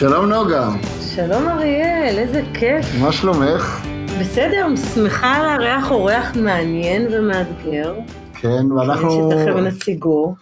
[0.00, 0.68] שלום נוגה.
[1.14, 2.86] שלום אריאל, איזה כיף.
[3.00, 3.86] מה שלומך?
[4.20, 7.94] בסדר, שמחה לארח אורח מעניין ומאתגר.
[8.34, 9.30] כן, ואנחנו...
[9.32, 10.34] שתכף נציגו.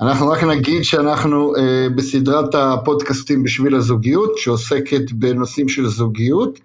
[0.00, 6.60] אנחנו רק נגיד שאנחנו אה, בסדרת הפודקאסטים בשביל הזוגיות, שעוסקת בנושאים של זוגיות.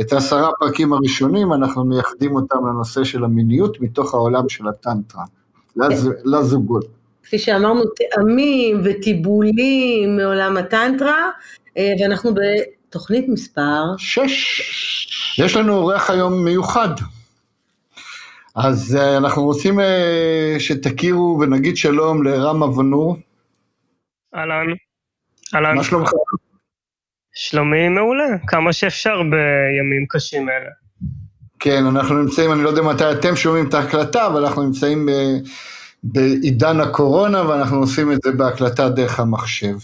[0.00, 5.24] את העשרה הפרקים הראשונים אנחנו מייחדים אותם לנושא של המיניות מתוך העולם של הטנטרה,
[5.76, 6.10] לז...
[6.24, 6.84] לזוגות.
[7.24, 11.30] כפי שאמרנו, טעמים וטיבולים מעולם הטנטרה,
[12.00, 13.82] ואנחנו בתוכנית מספר...
[13.98, 14.60] שש.
[15.38, 16.88] יש לנו אורח היום מיוחד.
[18.56, 23.16] אז אה, אנחנו רוצים אה, שתכירו ונגיד שלום לרם אבנור.
[24.34, 24.66] אהלן.
[25.54, 25.76] אהלן.
[25.76, 26.10] מה שלומך?
[27.34, 30.70] שלומי מעולה, כמה שאפשר בימים קשים אלה.
[31.58, 35.08] כן, אנחנו נמצאים, אני לא יודע מתי אתם שומעים את ההקלטה, אבל אנחנו נמצאים
[36.02, 39.76] בעידן הקורונה, ואנחנו עושים את זה בהקלטה דרך המחשב.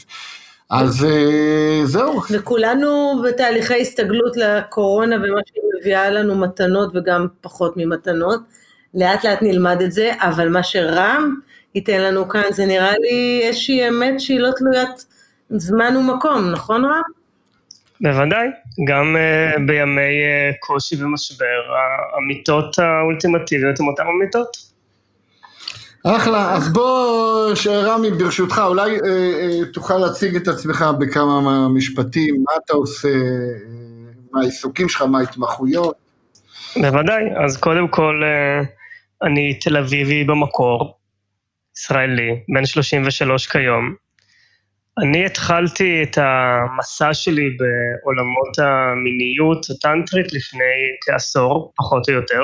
[0.72, 2.20] אז אה, זהו.
[2.30, 8.40] וכולנו בתהליכי הסתגלות לקורונה ומה שהיא מביאה לנו מתנות וגם פחות ממתנות.
[8.94, 11.34] לאט לאט נלמד את זה, אבל מה שרם
[11.74, 15.06] ייתן לנו כאן זה נראה לי איזושהי אמת שהיא לא תלוית
[15.50, 17.02] זמן ומקום, נכון רם?
[18.00, 18.48] בוודאי,
[18.88, 21.62] גם uh, בימי uh, קושי ומשבר,
[22.14, 24.71] האמיתות האולטימטיביות הן אותן אמיתות.
[26.04, 32.52] אחלה, אז בוא, רמי, ברשותך, אולי אה, אה, תוכל להציג את עצמך בכמה משפטים, מה
[32.64, 33.14] אתה עושה, אה,
[34.32, 35.96] מה העיסוקים שלך, מה ההתמחויות.
[36.76, 38.64] בוודאי, אז קודם כל, אה,
[39.28, 40.98] אני תל אביבי במקור,
[41.76, 43.94] ישראלי, בן 33 כיום.
[44.98, 50.74] אני התחלתי את המסע שלי בעולמות המיניות הטנטרית לפני
[51.06, 52.42] כעשור, פחות או יותר.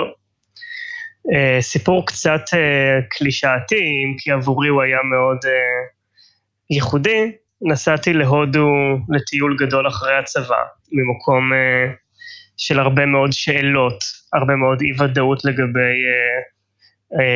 [1.35, 5.51] אה, סיפור קצת אה, קלישאתי, אם כי עבורי הוא היה מאוד אה,
[6.71, 7.33] ייחודי.
[7.63, 8.69] נסעתי להודו
[9.09, 10.63] לטיול גדול אחרי הצבא,
[10.93, 11.53] ממקום
[12.57, 15.97] של הרבה מאוד שאלות, הרבה מאוד אי ודאות לגבי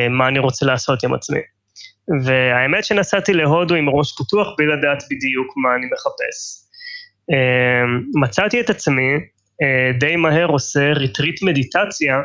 [0.09, 1.39] מה אני רוצה לעשות עם עצמי.
[2.23, 6.63] והאמת שנסעתי להודו עם ראש פתוח בלי לדעת בדיוק מה אני מחפש.
[8.21, 9.11] מצאתי את עצמי
[9.99, 12.15] די מהר עושה ריטריט מדיטציה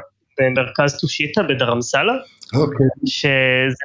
[0.41, 2.15] במרכז טושיטה בדרמסלה,
[2.55, 2.87] אוקיי.
[3.07, 3.85] שזה,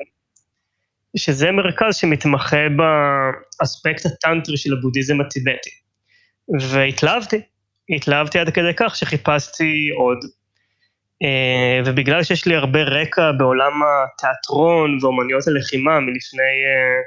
[1.17, 2.57] שזה מרכז שמתמחה
[3.59, 5.69] באספקט הטנטרי של הבודהיזם הטיבטי.
[6.69, 7.41] והתלהבתי,
[7.89, 10.17] התלהבתי עד כדי כך שחיפשתי עוד.
[11.23, 17.01] אה, ובגלל שיש לי הרבה רקע בעולם התיאטרון ואומניות הלחימה מלפני, אה,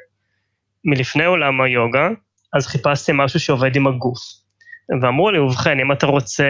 [0.85, 2.09] מלפני עולם היוגה,
[2.53, 4.19] אז חיפשתי משהו שעובד עם הגוף.
[5.03, 6.45] ואמרו לי, ובכן, אם אתה רוצה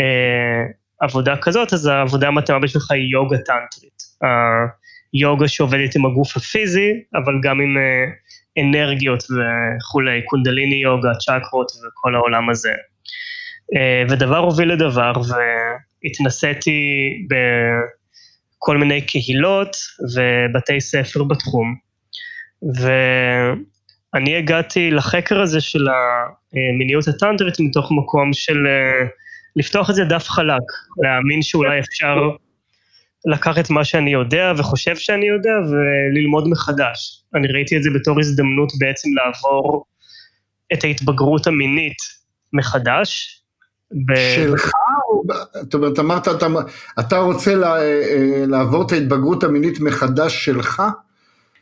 [0.00, 0.62] אה,
[1.00, 4.02] עבודה כזאת, אז העבודה המתאימה בשבילך היא יוגה טנטרית.
[5.12, 8.04] היוגה שעובדת עם הגוף הפיזי, אבל גם עם אה,
[8.62, 12.72] אנרגיות וכולי, קונדליני יוגה, צ'קרות וכל העולם הזה.
[13.76, 15.12] אה, ודבר הוביל לדבר,
[16.02, 19.76] והתנסיתי בכל מיני קהילות
[20.14, 21.76] ובתי ספר בתחום.
[22.62, 29.06] ואני הגעתי לחקר הזה של המיניות הטנטרית מתוך מקום של אה,
[29.56, 30.62] לפתוח את זה דף חלק,
[31.02, 32.16] להאמין שאולי אפשר
[33.26, 37.22] לקחת מה שאני יודע וחושב שאני יודע וללמוד מחדש.
[37.34, 39.84] אני ראיתי את זה בתור הזדמנות בעצם לעבור
[40.72, 41.96] את ההתבגרות המינית
[42.52, 43.42] מחדש.
[44.34, 44.70] שלך?
[45.52, 46.46] זאת אומרת, אמרת, אתה,
[47.00, 50.82] אתה רוצה לה, אה, לעבור את ההתבגרות המינית מחדש שלך?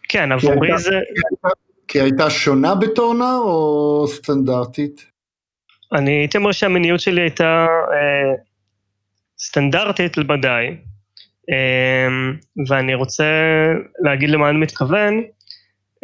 [0.09, 0.95] כן, עבורי זה...
[1.89, 5.14] כי הייתה שונה בתור נער או סטנדרטית?
[5.95, 8.35] אני הייתי אומר שהמיניות שלי הייתה אה,
[9.39, 10.77] סטנדרטית למדי,
[11.51, 12.09] אה,
[12.69, 13.25] ואני רוצה
[13.99, 15.23] להגיד למה אני מתכוון.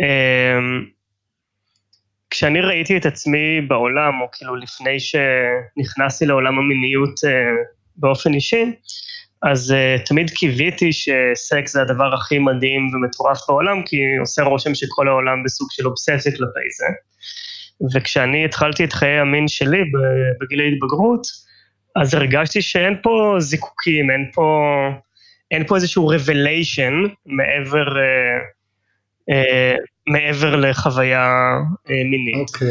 [0.00, 0.58] אה,
[2.30, 7.14] כשאני ראיתי את עצמי בעולם, או כאילו לפני שנכנסתי לעולם המיניות
[7.96, 8.64] באופן אישי,
[9.42, 15.08] אז uh, תמיד קיוויתי שסקס זה הדבר הכי מדהים ומטורף בעולם, כי עושה רושם שכל
[15.08, 16.86] העולם בסוג של אובססיה כלפי זה.
[17.94, 19.78] וכשאני התחלתי את חיי המין שלי
[20.40, 21.26] בגיל ההתבגרות,
[21.96, 24.66] אז הרגשתי שאין פה זיקוקים, אין פה,
[25.50, 28.38] אין פה איזשהו רבליישן מעבר, אה,
[29.30, 29.74] אה,
[30.06, 31.56] מעבר לחוויה
[31.90, 32.48] אה, מינית.
[32.48, 32.68] אוקיי.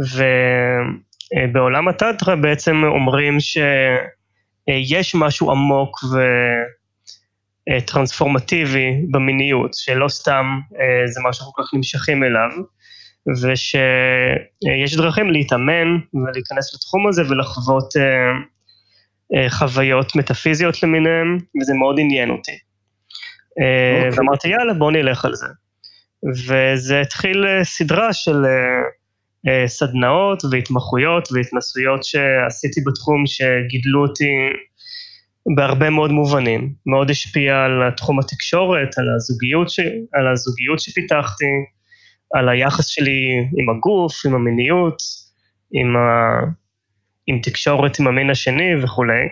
[0.00, 1.46] Okay.
[1.52, 5.98] בעולם הטנטרה בעצם אומרים שיש משהו עמוק
[7.70, 10.60] וטרנספורמטיבי במיניות, שלא סתם
[11.06, 12.50] זה משהו שאנחנו כל כך נמשכים אליו,
[13.42, 17.94] ושיש דרכים להתאמן ולהיכנס לתחום הזה ולחוות
[19.48, 22.52] חוויות מטאפיזיות למיניהם, וזה מאוד עניין אותי.
[22.52, 24.06] Okay.
[24.06, 24.18] אוקיי.
[24.18, 25.46] ואמרתי, יאללה, בוא נלך על זה.
[26.46, 28.44] וזה התחיל סדרה של
[29.48, 34.30] אה, סדנאות והתמחויות והתנסויות שעשיתי בתחום שגידלו אותי
[35.56, 36.72] בהרבה מאוד מובנים.
[36.86, 39.80] מאוד השפיע על תחום התקשורת, על הזוגיות, ש...
[40.12, 41.44] על הזוגיות שפיתחתי,
[42.34, 45.02] על היחס שלי עם הגוף, עם המיניות,
[45.72, 46.38] עם, ה...
[47.26, 49.28] עם תקשורת עם המין השני וכולי.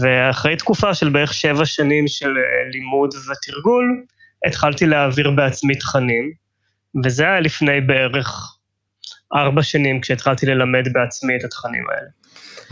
[0.00, 4.04] ואחרי תקופה של בערך שבע שנים של אה, לימוד ותרגול,
[4.46, 6.32] התחלתי להעביר בעצמי תכנים,
[7.04, 8.58] וזה היה לפני בערך
[9.34, 12.08] ארבע שנים כשהתחלתי ללמד בעצמי את התכנים האלה.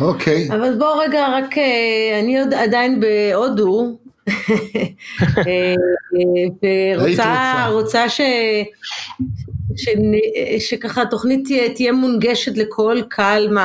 [0.00, 0.48] אוקיי.
[0.48, 0.54] Okay.
[0.54, 3.98] אבל בוא רגע, רק אה, אני עוד עדיין בהודו,
[6.96, 8.20] ורוצה רוצה ש...
[9.76, 9.88] ש...
[10.58, 13.56] שככה התוכנית תהיה, תהיה מונגשת לכל קהל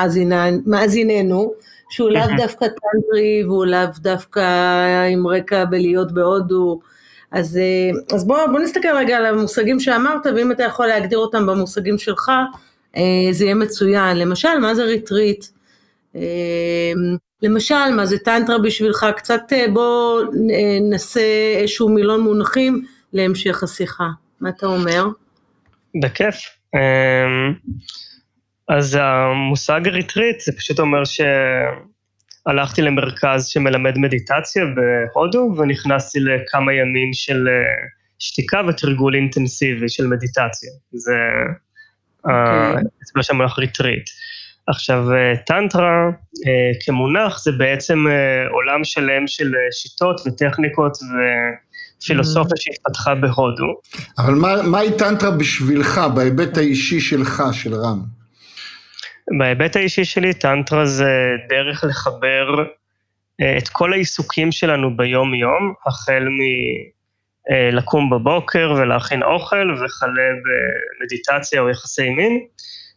[0.66, 1.54] מאזיננו,
[1.90, 4.42] שהוא לאו דווקא טנטרי והוא לאו דווקא
[5.12, 6.80] עם רקע בלהיות בהודו.
[7.32, 11.46] אז, אה, אז בוא, בוא נסתכל רגע על המושגים שאמרת, ואם אתה יכול להגדיר אותם
[11.46, 12.32] במושגים שלך,
[12.98, 14.18] אה, זה יהיה מצוין.
[14.18, 15.46] למשל, מה זה ריטריט?
[16.16, 16.92] אה,
[17.42, 19.06] למשל, מה זה טנטרה בשבילך?
[19.18, 20.22] קצת אה, בוא
[20.90, 21.22] נעשה
[21.56, 24.08] איזשהו מילון מונחים להמשך השיחה.
[24.42, 25.06] מה אתה אומר?
[26.02, 26.36] בכיף.
[28.68, 37.48] אז המושג ריטריט זה פשוט אומר שהלכתי למרכז שמלמד מדיטציה בהודו ונכנסתי לכמה ימים של
[38.20, 40.70] שתיקה ותרגול אינטנסיבי של מדיטציה.
[40.92, 41.18] זה
[43.22, 44.10] שם הולך ריטריט.
[44.68, 46.10] עכשיו, אה, טנטרה
[46.48, 52.62] אה, כמונח זה בעצם אה, עולם שלם של שיטות וטכניקות ופילוסופיה ממ.
[52.62, 53.80] שהתפתחה בהודו.
[54.18, 58.00] אבל מה, מהי טנטרה בשבילך, בהיבט האישי שלך, של רם?
[59.40, 61.12] בהיבט האישי שלי, טנטרה זה
[61.50, 62.64] דרך לחבר
[63.58, 66.40] את כל העיסוקים שלנו ביום-יום, החל מ...
[67.72, 72.40] לקום בבוקר ולהכין אוכל וכלה במדיטציה או יחסי מין,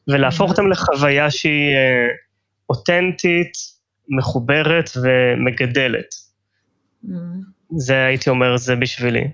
[0.09, 2.09] ולהפוך אותם לחוויה שהיא אה,
[2.71, 3.53] אותנטית,
[4.09, 6.15] מחוברת ומגדלת.
[7.77, 9.25] זה הייתי אומר, זה בשבילי.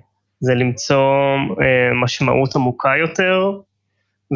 [0.40, 3.50] זה למצוא אה, משמעות עמוקה יותר,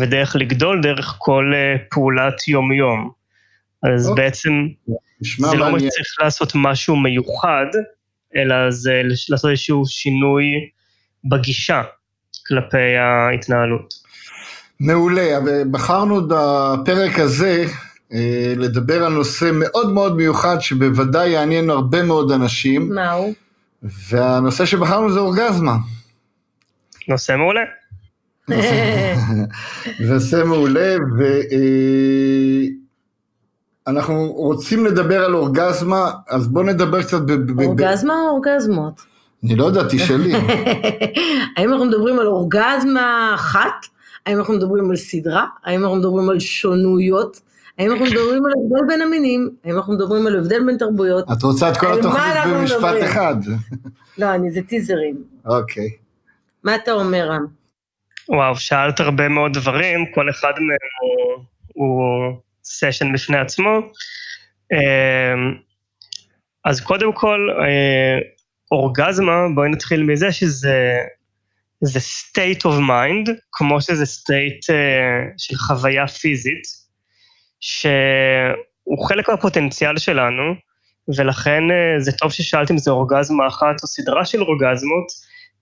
[0.00, 1.52] ודרך לגדול דרך כל
[1.90, 3.10] פעולת יום-יום.
[3.82, 4.24] אז אוקיי.
[4.24, 4.68] בעצם
[5.38, 7.66] זה לא צריך לעשות משהו מיוחד,
[8.36, 10.44] אלא זה לעשות איזשהו שינוי
[11.24, 11.82] בגישה
[12.46, 13.94] כלפי ההתנהלות.
[14.80, 15.38] מעולה,
[15.70, 17.64] בחרנו בפרק הזה
[18.12, 22.94] אה, לדבר על נושא מאוד מאוד מיוחד שבוודאי יעניין הרבה מאוד אנשים.
[22.94, 23.32] מהו?
[23.82, 25.76] והנושא שבחרנו זה אורגזמה.
[27.08, 27.60] נושא מעולה.
[30.08, 31.24] נושא מעולה, ו...
[31.24, 32.66] אה,
[34.34, 37.20] רוצים לדבר על אורגזמה, אז בואו נדבר קצת...
[37.20, 39.00] ב- אורגזמה או אורגזמות?
[39.44, 40.32] אני לא יודע, תשאלי.
[41.56, 43.86] האם אנחנו מדברים על אורגזמה אחת?
[44.26, 45.46] האם אנחנו מדברים על סדרה?
[45.64, 47.40] האם אנחנו מדברים על שונויות?
[47.78, 49.50] האם אנחנו מדברים על הבדל בין המינים?
[49.64, 51.24] האם אנחנו מדברים על הבדל בין תרבויות?
[51.32, 53.36] את רוצה את כל התוכנית במשפט אחד.
[54.18, 55.24] לא, אני זה טיזרים.
[55.46, 55.88] אוקיי.
[56.64, 57.46] מה אתה אומר, רם?
[58.28, 62.02] וואו, שאלת הרבה מאוד דברים, כל אחד מהם הוא
[62.64, 63.78] סשן בפני עצמו.
[64.72, 65.54] אמ,
[66.64, 68.18] אז קודם כל, אה,
[68.72, 70.98] אורגזמה, בואי נתחיל מזה שזה
[71.84, 76.62] זה state of mind, כמו שזה state uh, של חוויה פיזית,
[77.60, 80.54] שהוא חלק מהפוטנציאל שלנו,
[81.16, 85.06] ולכן uh, זה טוב ששאלת אם זה אורגזמה אחת או סדרה של אורגזמות,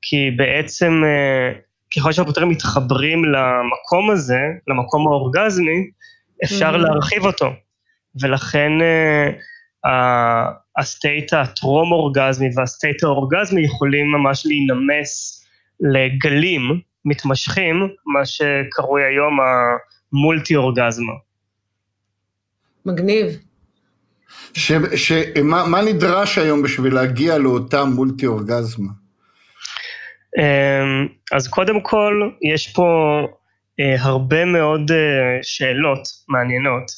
[0.02, 1.58] כי בעצם uh,
[1.96, 5.90] ככל שאנחנו יותר מתחברים למקום הזה, למקום האורגזמי,
[6.44, 6.78] אפשר mm-hmm.
[6.78, 7.52] להרחיב אותו.
[8.20, 9.88] ולכן uh,
[10.78, 15.41] הסטייט הטרום-אורגזמי והסטייט האורגזמי יכולים ממש להינמס
[15.82, 19.38] לגלים מתמשכים, מה שקרוי היום
[20.12, 21.12] המולטי-אורגזמה.
[22.86, 23.26] מגניב.
[24.54, 25.12] ש, ש,
[25.44, 28.92] מה, מה נדרש היום בשביל להגיע לאותה מולטי-אורגזמה?
[30.38, 33.20] אמ, אז קודם כל, יש פה
[33.80, 36.90] אה, הרבה מאוד אה, שאלות מעניינות.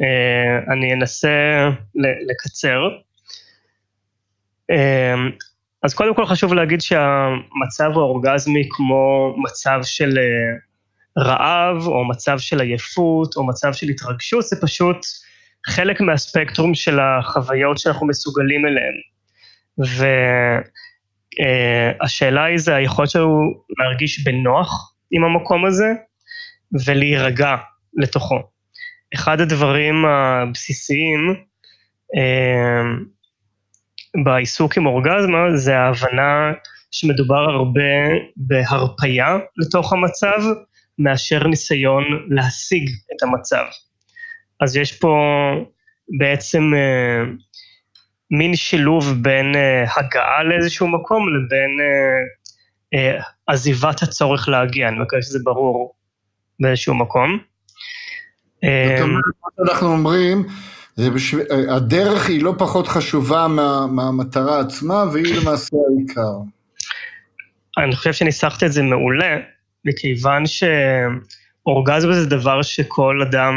[0.00, 1.28] אה, אני אנסה
[2.28, 2.88] לקצר.
[5.84, 10.18] אז קודם כל חשוב להגיד שהמצב האורגזמי כמו מצב של
[11.18, 15.06] רעב, או מצב של עייפות, או מצב של התרגשות, זה פשוט
[15.66, 18.94] חלק מהספקטרום של החוויות שאנחנו מסוגלים אליהן.
[22.00, 23.40] והשאלה היא זה היכולת שלנו
[23.78, 25.92] להרגיש בנוח עם המקום הזה,
[26.86, 27.56] ולהירגע
[27.94, 28.40] לתוכו.
[29.14, 31.34] אחד הדברים הבסיסיים
[32.16, 32.82] אה,
[34.24, 36.52] בעיסוק עם אורגזמה זה ההבנה
[36.90, 37.82] שמדובר הרבה
[38.36, 40.40] בהרפייה לתוך המצב,
[40.98, 43.64] מאשר ניסיון להשיג את המצב.
[44.60, 45.16] אז יש פה
[46.18, 47.24] בעצם אה,
[48.30, 55.22] מין שילוב בין אה, הגעה לאיזשהו מקום לבין אה, אה, עזיבת הצורך להגיע, אני מקווה
[55.22, 55.94] שזה ברור
[56.60, 57.38] באיזשהו מקום.
[58.54, 60.46] זאת אה, אומרת, מה שאנחנו אומרים,
[60.96, 61.38] זה בשב...
[61.70, 66.38] הדרך היא לא פחות חשובה מה, מהמטרה עצמה, והיא למעשה העיקר.
[67.78, 69.36] אני חושב שניסחת את זה מעולה,
[69.84, 73.54] מכיוון שאורגזמה זה דבר שכל אדם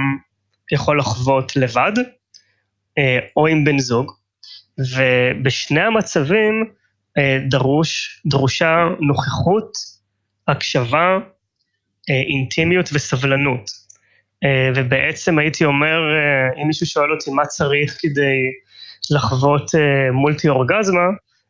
[0.71, 1.91] יכול לחוות לבד,
[2.97, 4.11] אה, או עם בן זוג,
[4.77, 6.65] ובשני המצבים
[7.17, 9.71] אה, דרוש, דרושה נוכחות,
[10.47, 11.17] הקשבה,
[12.09, 13.86] אינטימיות וסבלנות.
[14.43, 18.37] אה, ובעצם הייתי אומר, אה, אם מישהו שואל אותי מה צריך כדי
[19.11, 21.07] לחוות אה, מולטי אורגזמה,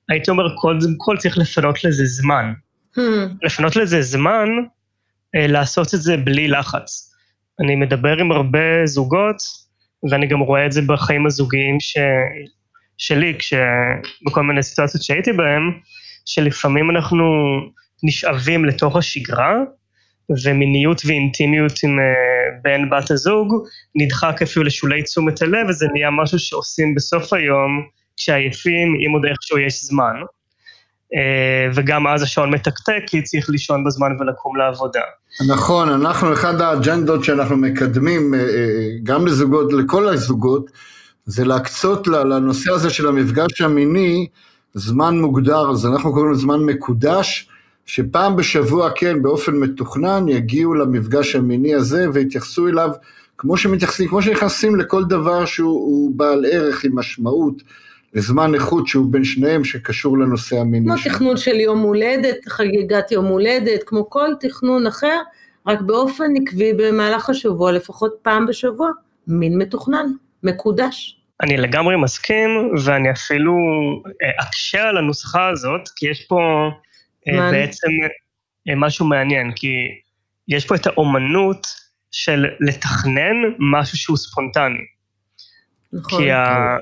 [0.10, 2.53] הייתי אומר, קודם כל צריך לפנות לזה זמן.
[2.98, 3.00] Hmm.
[3.44, 4.48] לפנות לזה זמן,
[5.34, 7.13] לעשות את זה בלי לחץ.
[7.60, 9.38] אני מדבר עם הרבה זוגות,
[10.12, 11.98] ואני גם רואה את זה בחיים הזוגיים ש...
[12.98, 13.53] שלי, כש...
[14.25, 15.62] בכל מיני סיטואציות שהייתי בהן,
[16.25, 17.25] שלפעמים אנחנו
[18.03, 19.56] נשאבים לתוך השגרה,
[20.46, 23.54] ומיניות ואינטימיות עם uh, בן בת הזוג
[23.96, 27.84] נדחק אפילו לשולי תשומת הלב, וזה נהיה משהו שעושים בסוף היום
[28.18, 30.16] כשעייפים, אם עוד איכשהו יש זמן.
[31.14, 35.02] Uh, וגם אז השעון מתקתק, כי צריך לישון בזמן ולקום לעבודה.
[35.48, 38.38] נכון, אנחנו, אחד האג'נדות שאנחנו מקדמים, uh,
[39.04, 40.72] גם לזוגות, לכל הזוגות,
[41.26, 44.28] זה להקצות לנושא הזה של המפגש המיני
[44.74, 47.50] זמן מוגדר, אז אנחנו קוראים לזה זמן מקודש,
[47.88, 52.89] שפעם בשבוע, כן, באופן מתוכנן, יגיעו למפגש המיני הזה ויתייחסו אליו
[53.38, 57.63] כמו שמתייחסים, כמו שנכנסים לכל דבר שהוא בעל ערך עם משמעות,
[58.13, 60.86] לזמן איכות שהוא בין שניהם שקשור לנושא המיני.
[60.86, 65.20] כמו תכנון של יום הולדת, חגיגת יום הולדת, כמו כל תכנון אחר,
[65.67, 68.89] רק באופן עקבי במהלך השבוע, לפחות פעם בשבוע,
[69.27, 70.06] מין מתוכנן,
[70.44, 71.20] מקודש.
[71.44, 72.50] אני לגמרי מסכים,
[72.86, 73.53] ואני אפילו
[74.24, 76.70] אה, אקשה על הנוסחה הזאת, כי יש פה
[77.30, 77.88] אה, בעצם
[78.70, 79.68] אה, משהו מעניין, כי
[80.48, 81.68] יש פה את האומנות
[82.12, 84.80] של לתכנן משהו שהוא ספונטני.
[85.94, 86.20] נכון.
[86.20, 86.78] כי, ה...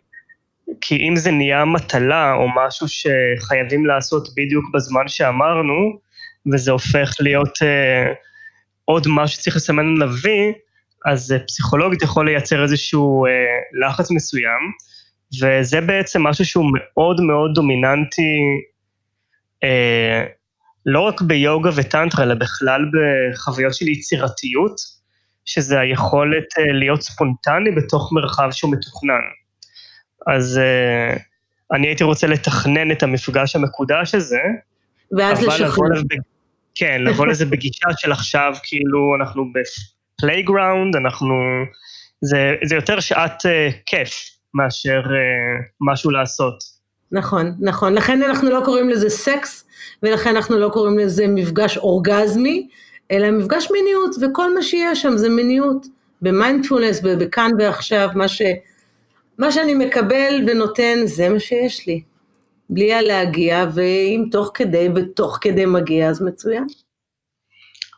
[0.81, 5.99] כי אם זה נהיה מטלה או משהו שחייבים לעשות בדיוק בזמן שאמרנו,
[6.53, 8.15] וזה הופך להיות uh,
[8.85, 10.53] עוד משהו שצריך לסמן עליו וי,
[11.05, 14.71] אז uh, פסיכולוגית יכול לייצר איזשהו uh, לחץ מסוים,
[15.41, 18.74] וזה בעצם משהו שהוא מאוד מאוד דומיננטי אה,
[20.85, 24.75] לא רק ביוגה וטנטרה, אלא בכלל בחוויות של יצירתיות,
[25.45, 29.21] שזה היכולת אה, להיות ספונטני בתוך מרחב שהוא מתוכנן.
[30.27, 31.17] אז אה,
[31.71, 34.41] אני הייתי רוצה לתכנן את המפגש המקודש הזה,
[35.17, 36.01] ואז לשחרר.
[36.75, 41.35] כן, לבוא לזה בגישה של עכשיו, כאילו אנחנו ב playground, אנחנו...
[42.21, 44.09] זה, זה יותר שעת אה, כיף
[44.53, 46.74] מאשר אה, משהו לעשות.
[47.11, 47.93] נכון, נכון.
[47.93, 49.67] לכן אנחנו לא קוראים לזה סקס,
[50.03, 52.67] ולכן אנחנו לא קוראים לזה מפגש אורגזמי,
[53.11, 55.87] אלא מפגש מיניות, וכל מה שיש שם זה מיניות.
[56.21, 58.41] במיינדפולנס, בכאן ועכשיו, מה, ש,
[59.37, 62.01] מה שאני מקבל ונותן, זה מה שיש לי.
[62.69, 66.65] בלי הלהגיע, ואם תוך כדי ותוך כדי מגיע, אז מצוין.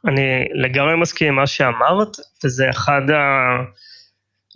[0.08, 3.18] אני לגמרי מסכים עם מה שאמרת, וזה אחד ה...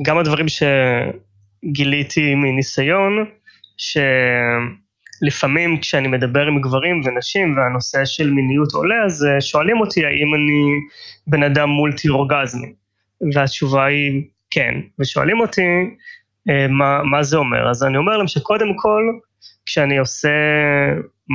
[0.05, 3.25] גם הדברים שגיליתי מניסיון,
[5.21, 10.35] שלפעמים כשאני מדבר עם גברים ונשים והנושא של מיניות עולה, אז אה, שואלים אותי האם
[10.35, 10.79] אני
[11.27, 12.73] בן אדם מולטי אורגזמי,
[13.33, 15.61] והתשובה היא כן, ושואלים אותי
[16.49, 19.03] אה, מה, מה זה אומר, אז אני אומר להם שקודם כל,
[19.65, 20.29] כשאני עושה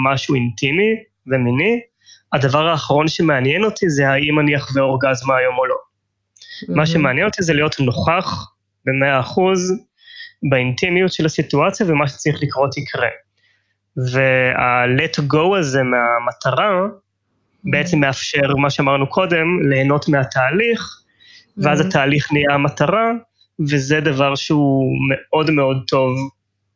[0.05, 0.95] משהו אינטימי
[1.27, 1.81] ומיני,
[2.33, 5.75] הדבר האחרון שמעניין אותי זה האם אני אחווה אורגזמה היום או לא.
[5.75, 6.77] Mm-hmm.
[6.77, 8.53] מה שמעניין אותי זה להיות נוכח
[8.85, 9.86] במאה אחוז
[10.43, 13.09] באינטימיות של הסיטואציה ומה שצריך לקרות יקרה.
[13.97, 16.87] וה-let go הזה מהמטרה
[17.65, 21.01] בעצם מאפשר, מה שאמרנו קודם, ליהנות מהתהליך,
[21.57, 21.87] ואז mm-hmm.
[21.87, 23.11] התהליך נהיה המטרה,
[23.71, 26.17] וזה דבר שהוא מאוד מאוד טוב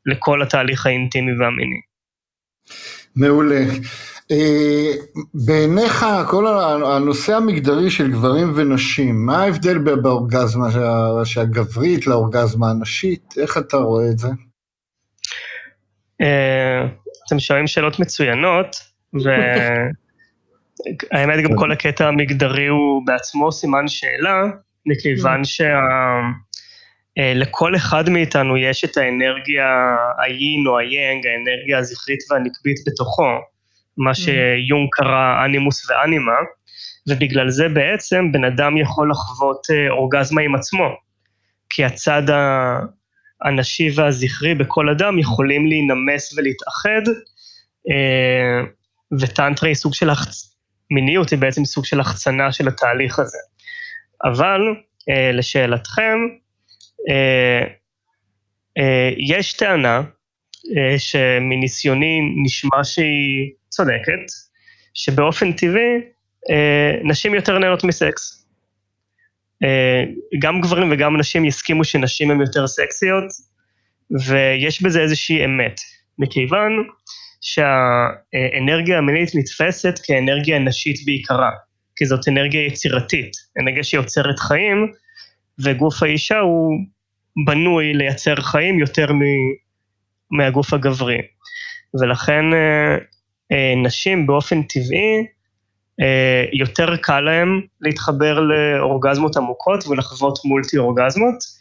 [0.06, 1.80] לכל התהליך האינטימי והמיני.
[3.16, 3.60] מעולה.
[4.30, 4.92] אה,
[5.34, 6.46] בעיניך כל
[6.84, 10.68] הנושא המגדרי של גברים ונשים, מה ההבדל באורגזמה
[11.24, 13.34] שהגברית לאורגזמה הנשית?
[13.38, 14.28] איך אתה רואה את זה?
[16.20, 16.86] אה,
[17.26, 18.76] אתם שואלים שאלות מצוינות,
[21.12, 24.42] והאמת גם כל הקטע המגדרי הוא בעצמו סימן שאלה,
[24.86, 25.42] מכיוון
[27.14, 33.49] שלכל אחד מאיתנו יש את האנרגיה היין או היאנג, האנרגיה הזכרית והנקבית בתוכו.
[34.00, 34.14] מה mm.
[34.14, 36.32] שיונג קרא אנימוס ואנימה,
[37.08, 40.88] ובגלל זה בעצם בן אדם יכול לחוות אה, אורגזמה עם עצמו,
[41.70, 42.22] כי הצד
[43.44, 47.02] הנשי והזכרי בכל אדם יכולים להינמס ולהתאחד,
[47.90, 48.60] אה,
[49.20, 50.56] וטנטרה היא סוג של החצ...
[50.90, 53.38] מיניות היא בעצם סוג של החצנה של התהליך הזה.
[54.24, 54.60] אבל
[55.10, 56.16] אה, לשאלתכם,
[59.18, 60.02] יש טענה
[60.98, 64.24] שמניסיוני נשמע שהיא צודקת,
[64.94, 66.00] שבאופן טבעי
[66.50, 68.46] אה, נשים יותר נהנות מסקס.
[69.62, 70.04] אה,
[70.38, 73.24] גם גברים וגם נשים יסכימו שנשים הן יותר סקסיות,
[74.26, 75.80] ויש בזה איזושהי אמת,
[76.18, 76.72] מכיוון
[77.40, 81.50] שהאנרגיה המינית נתפסת כאנרגיה נשית בעיקרה,
[81.96, 84.92] כי זאת אנרגיה יצירתית, אנרגיה שיוצרת חיים,
[85.58, 86.78] וגוף האישה הוא
[87.46, 89.12] בנוי לייצר חיים יותר
[90.30, 91.18] מהגוף הגברי.
[92.00, 92.96] ולכן אה,
[93.52, 95.26] אה, נשים באופן טבעי,
[96.00, 101.60] אה, יותר קל להם להתחבר לאורגזמות עמוקות ולחוות מולטי אורגזמות,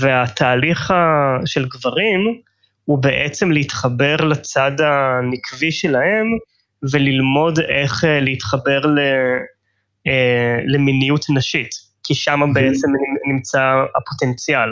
[0.00, 0.94] והתהליך
[1.44, 2.20] של גברים
[2.84, 6.26] הוא בעצם להתחבר לצד הנקבי שלהם
[6.92, 8.80] וללמוד איך אה, להתחבר
[10.66, 11.70] למיניות נשית,
[12.04, 12.88] כי שם בעצם
[13.28, 13.60] נמצא
[13.96, 14.68] הפוטנציאל.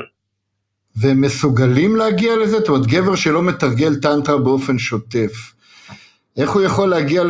[0.97, 2.59] והם מסוגלים להגיע לזה?
[2.59, 5.53] זאת אומרת, גבר שלא מתרגל טנטרה באופן שוטף,
[6.37, 7.25] איך הוא יכול להגיע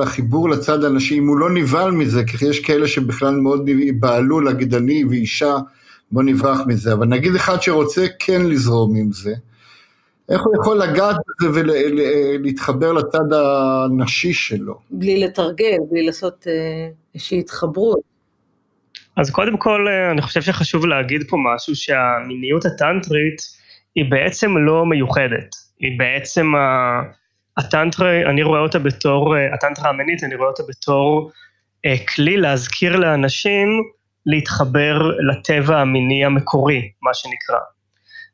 [0.00, 4.74] לחיבור לצד הנשי, אם הוא לא נבהל מזה, כי יש כאלה שבכלל מאוד בעלו להגיד
[4.74, 5.56] אני ואישה,
[6.12, 9.34] בוא נברח מזה, אבל נגיד אחד שרוצה כן לזרום עם זה,
[10.28, 14.74] איך הוא יכול לגעת בזה ולהתחבר לצד הנשי שלו?
[14.90, 18.17] בלי לתרגל, בלי לעשות אה, איזושהי התחברות.
[19.18, 23.42] אז קודם כל, אה, אני חושב שחשוב להגיד פה משהו, שהמיניות הטנטרית
[23.94, 25.48] היא בעצם לא מיוחדת,
[25.80, 26.52] היא בעצם
[27.56, 31.30] הטנטרה, אני רואה אותה בתור, אה, הטנטרה המינית, אני רואה אותה בתור
[31.86, 33.68] אה, כלי להזכיר לאנשים
[34.26, 34.98] להתחבר
[35.30, 37.58] לטבע המיני המקורי, מה שנקרא.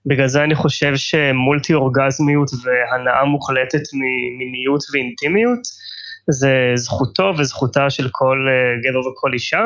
[0.07, 5.61] בגלל זה אני חושב שמולטי אורגזמיות והנאה מוחלטת ממיניות ואינטימיות,
[6.31, 8.49] זה זכותו וזכותה של כל
[8.83, 9.65] גבר וכל אישה,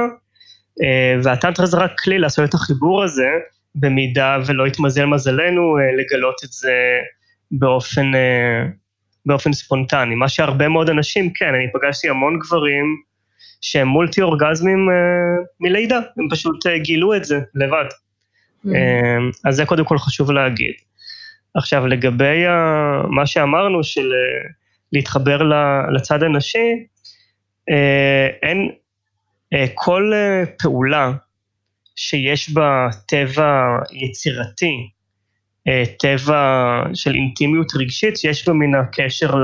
[1.22, 3.28] והטנטרה זה רק כלי לעשות את החיבור הזה,
[3.74, 6.72] במידה ולא יתמזל מזלנו לגלות את זה
[7.50, 8.12] באופן
[9.28, 12.84] באופן ספונטני, מה שהרבה מאוד אנשים, כן, אני פגשתי המון גברים
[13.60, 17.84] שהם מולטי אורגזמים אה, מלידה, הם פשוט אה, גילו את זה לבד.
[17.84, 18.68] Mm.
[18.74, 20.74] אה, אז זה קודם כל חשוב להגיד.
[21.54, 22.52] עכשיו, לגבי ה,
[23.08, 24.48] מה שאמרנו של אה,
[24.92, 25.42] להתחבר
[25.94, 26.86] לצד הנשי,
[27.70, 28.74] אה, אין, אה,
[29.74, 31.12] כל אה, פעולה
[31.96, 34.88] שיש בה טבע יצירתי,
[35.68, 39.34] אה, טבע של אינטימיות רגשית שיש לו מן הקשר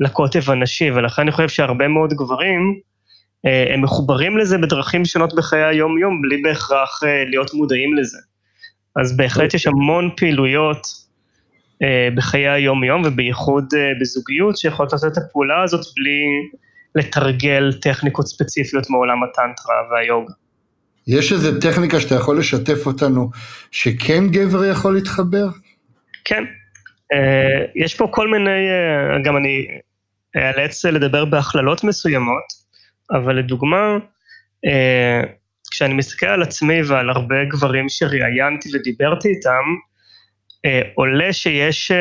[0.00, 2.80] לקוטב הנשי, ולכן אני חושב שהרבה מאוד גברים,
[3.46, 8.18] אה, הם מחוברים לזה בדרכים שונות בחיי היום-יום, בלי בהכרח אה, להיות מודעים לזה.
[8.96, 11.04] אז בהחלט יש המון פעילויות
[12.16, 13.64] בחיי היום-יום, ובייחוד
[14.00, 16.20] בזוגיות, שיכולות לעשות את הפעולה הזאת בלי
[16.94, 20.32] לתרגל טכניקות ספציפיות מעולם הטנטרה והיוגה.
[21.06, 23.30] יש איזה טכניקה שאתה יכול לשתף אותנו,
[23.70, 25.46] שכן גבר יכול להתחבר?
[26.24, 26.44] כן,
[27.12, 29.66] אה, יש פה כל מיני, אה, גם אני
[30.36, 32.44] אאלץ לדבר בהכללות מסוימות,
[33.10, 33.98] אבל לדוגמה,
[34.66, 35.20] אה,
[35.70, 39.64] כשאני מסתכל על עצמי ועל הרבה גברים שראיינתי ודיברתי איתם,
[40.94, 41.92] עולה שיש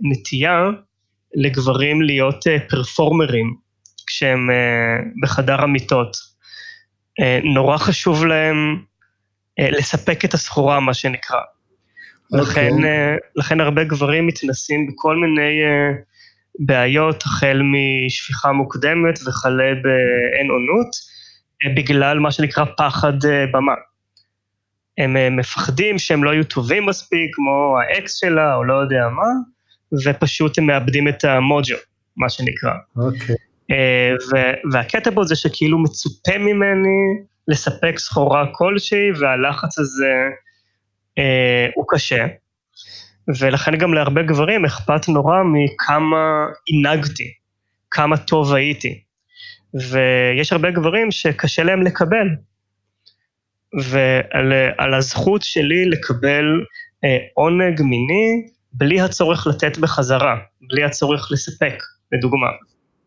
[0.00, 0.70] נטייה
[1.34, 3.54] לגברים להיות פרפורמרים
[4.12, 4.50] כשהם
[5.22, 6.16] בחדר המיטות.
[7.20, 8.82] אה, נורא חשוב להם
[9.58, 11.38] אה, לספק את הסחורה, מה שנקרא.
[11.38, 12.38] Okay.
[12.38, 12.70] אוקיי.
[12.70, 15.60] לכן, אה, לכן הרבה גברים מתנסים בכל מיני
[16.58, 20.90] בעיות, החל משפיכה מוקדמת וכלה באין עונות,
[21.76, 23.12] בגלל מה שנקרא פחד
[23.52, 23.74] במה.
[24.98, 29.28] הם מפחדים שהם לא יהיו טובים מספיק, כמו האקס שלה, או לא יודע מה,
[30.04, 31.76] ופשוט הם מאבדים את המוג'ו,
[32.16, 32.72] מה שנקרא.
[32.96, 33.34] אוקיי.
[33.34, 33.51] Okay.
[34.72, 40.14] והקטע בו זה שכאילו מצופה ממני לספק סחורה כלשהי, והלחץ הזה
[41.18, 42.26] אה, הוא קשה.
[43.40, 47.32] ולכן גם להרבה גברים אכפת נורא מכמה הנהגתי,
[47.90, 49.02] כמה טוב הייתי.
[49.74, 52.28] ויש הרבה גברים שקשה להם לקבל.
[53.92, 56.44] ועל הזכות שלי לקבל
[57.04, 61.74] אה, עונג מיני בלי הצורך לתת בחזרה, בלי הצורך לספק,
[62.12, 62.46] לדוגמה.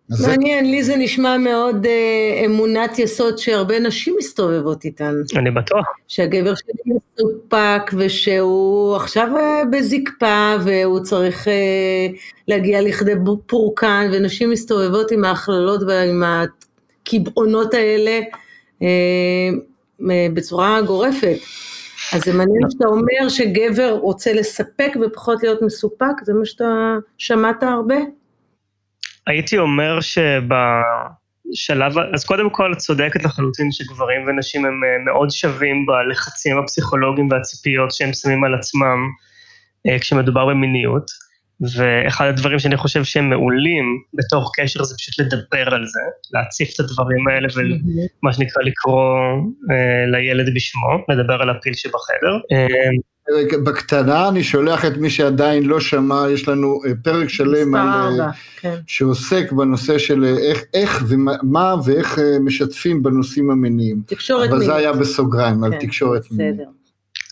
[0.10, 5.14] מעניין, לי זה נשמע מאוד אה, אמונת יסוד שהרבה נשים מסתובבות איתן.
[5.36, 5.86] אני בטוח.
[6.08, 12.08] שהגבר שלי מסופק ושהוא עכשיו אה, בזקפה והוא צריך אה,
[12.48, 13.12] להגיע לכדי
[13.48, 18.20] פורקן, ונשים מסתובבות עם ההכללות ועם הקבעונות האלה
[18.82, 18.88] אה,
[20.12, 21.38] אה, בצורה גורפת.
[22.14, 27.64] אז זה מעניין שאתה אומר שגבר רוצה לספק ופחות להיות מסופק, זה מה שאתה שמעת
[27.64, 27.96] הרבה?
[29.28, 35.86] הייתי אומר שבשלב, אז קודם כל את צודקת לחלוטין שגברים ונשים הם אה, מאוד שווים
[35.86, 38.98] בלחצים הפסיכולוגיים והציפיות שהם שמים על עצמם
[39.88, 41.26] אה, כשמדובר במיניות.
[41.76, 46.00] ואחד הדברים שאני חושב שהם מעולים בתוך קשר זה פשוט לדבר על זה,
[46.34, 49.18] להציף את הדברים האלה ומה שנקרא לקרוא
[49.72, 52.40] אה, לילד בשמו, לדבר על הפיל שבחדר.
[53.64, 58.30] בקטנה אני שולח את מי שעדיין לא שמע, יש לנו אה, פרק שלם על, אה,
[58.60, 58.76] כן.
[58.88, 64.02] שעוסק בנושא של אה, איך, איך ומה ואיך משתפים בנושאים המיניים.
[64.06, 64.54] תקשורת מינית.
[64.54, 66.68] אבל זה היה בסוגריים, כן, על תקשורת מינית.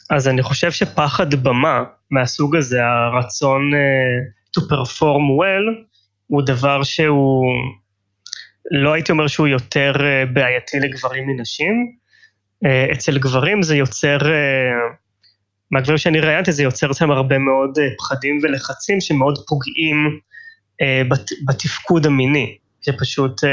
[0.10, 5.86] אז אני חושב שפחד במה מהסוג הזה, הרצון uh, to perform well,
[6.28, 7.46] הוא דבר שהוא,
[8.72, 11.92] לא הייתי אומר שהוא יותר uh, בעייתי לגברים מנשים.
[12.66, 14.18] Uh, אצל גברים זה יוצר...
[14.18, 15.03] Uh,
[15.72, 20.20] מהדברים שאני ראיינתי זה יוצר אצלם הרבה מאוד אה, פחדים ולחצים שמאוד פוגעים
[20.82, 23.50] אה, בת, בתפקוד המיני, שפשוט אה,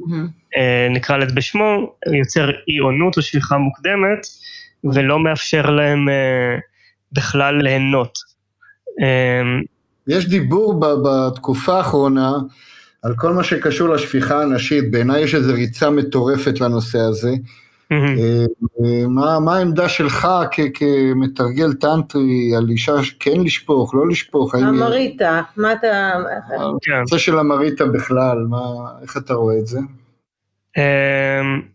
[0.00, 0.56] mm-hmm.
[0.56, 4.26] אה, נקרא לזה בשמו, יוצר אי עונות או שליחה מוקדמת,
[4.84, 6.58] ולא מאפשר להם אה,
[7.12, 8.18] בכלל ליהנות.
[9.02, 9.42] אה,
[10.06, 12.32] יש דיבור ב, בתקופה האחרונה
[13.02, 17.30] על כל מה שקשור לשפיכה הנשית, בעיניי יש איזו ריצה מטורפת לנושא הזה.
[17.92, 18.44] אה,
[19.08, 20.28] מה, מה העמדה שלך
[20.74, 24.54] כמתרגל טנטרי על אישה כן לשפוך, לא לשפוך?
[24.54, 26.12] המריטה, מה אתה...
[26.96, 28.58] הנושא של המריטה בכלל, מה,
[29.02, 29.78] איך אתה רואה את זה?
[30.76, 30.82] אמ,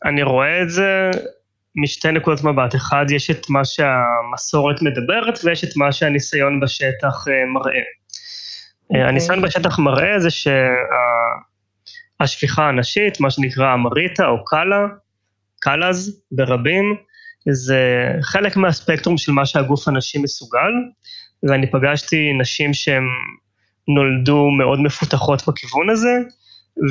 [0.06, 1.12] אני רואה את זה
[1.76, 2.76] משתי נקודות מבט.
[2.76, 7.74] אחד, יש את מה שהמסורת מדברת ויש את מה שהניסיון בשטח אה, מראה.
[7.74, 7.76] Okay.
[7.76, 9.04] אה, אוקיי.
[9.04, 10.30] הניסיון בשטח מראה זה
[12.20, 14.88] שהשפיכה הנשית, מה שנקרא המריטה או קאלה,
[15.62, 16.96] קלאז ברבים,
[17.50, 17.80] זה
[18.22, 20.72] חלק מהספקטרום של מה שהגוף הנשי מסוגל,
[21.44, 23.04] ואני פגשתי נשים שהן
[23.88, 26.18] נולדו מאוד מפותחות בכיוון הזה,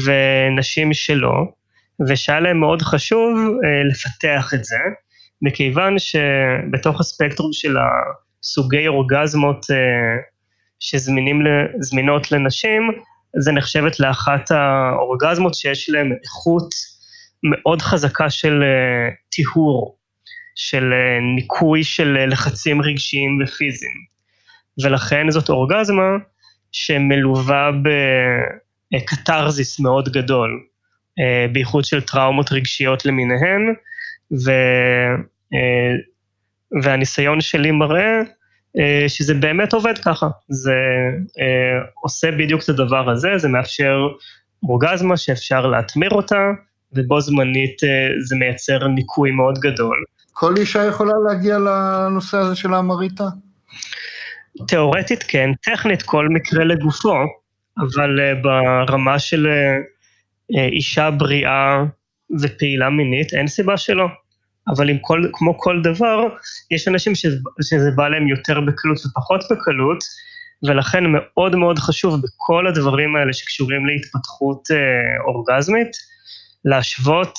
[0.07, 1.45] ונשים שלא,
[2.09, 4.79] ושהיה להם מאוד חשוב אה, לפתח את זה,
[5.43, 7.77] מכיוון שבתוך הספקטרום של
[8.43, 9.77] הסוגי אורגזמות אה,
[10.81, 12.83] שזמינות לנשים,
[13.39, 16.69] זה נחשבת לאחת האורגזמות שיש להן איכות
[17.45, 19.97] מאוד חזקה של uh, טיהור,
[20.55, 24.11] של uh, ניקוי של uh, לחצים רגשיים ופיזיים.
[24.85, 26.11] ולכן זאת אורגזמה
[26.73, 27.71] שמלווה
[28.95, 30.61] בקתרזיס מאוד גדול,
[31.53, 33.75] בייחוד של טראומות רגשיות למיניהן,
[34.45, 34.53] ו,
[36.83, 38.21] והניסיון שלי מראה
[39.09, 40.75] שזה באמת עובד ככה, זה
[42.03, 43.99] עושה בדיוק את הדבר הזה, זה מאפשר
[44.63, 46.51] אורגזמה שאפשר להתמיר אותה,
[46.93, 50.05] ובו זמנית אה, זה מייצר ניקוי מאוד גדול.
[50.33, 53.25] כל אישה יכולה להגיע לנושא הזה של האמריטה?
[54.69, 57.15] תיאורטית כן, טכנית כל מקרה לגופו,
[57.79, 61.85] אבל uh, ברמה של uh, אישה בריאה
[62.43, 64.07] ופעילה מינית, אין סיבה שלא.
[64.69, 66.29] אבל עם כל, כמו כל דבר,
[66.71, 69.99] יש אנשים שזה, שזה בא להם יותר בקלות ופחות בקלות,
[70.69, 75.91] ולכן מאוד מאוד חשוב בכל הדברים האלה שקשורים להתפתחות uh, אורגזמית,
[76.65, 77.39] להשוות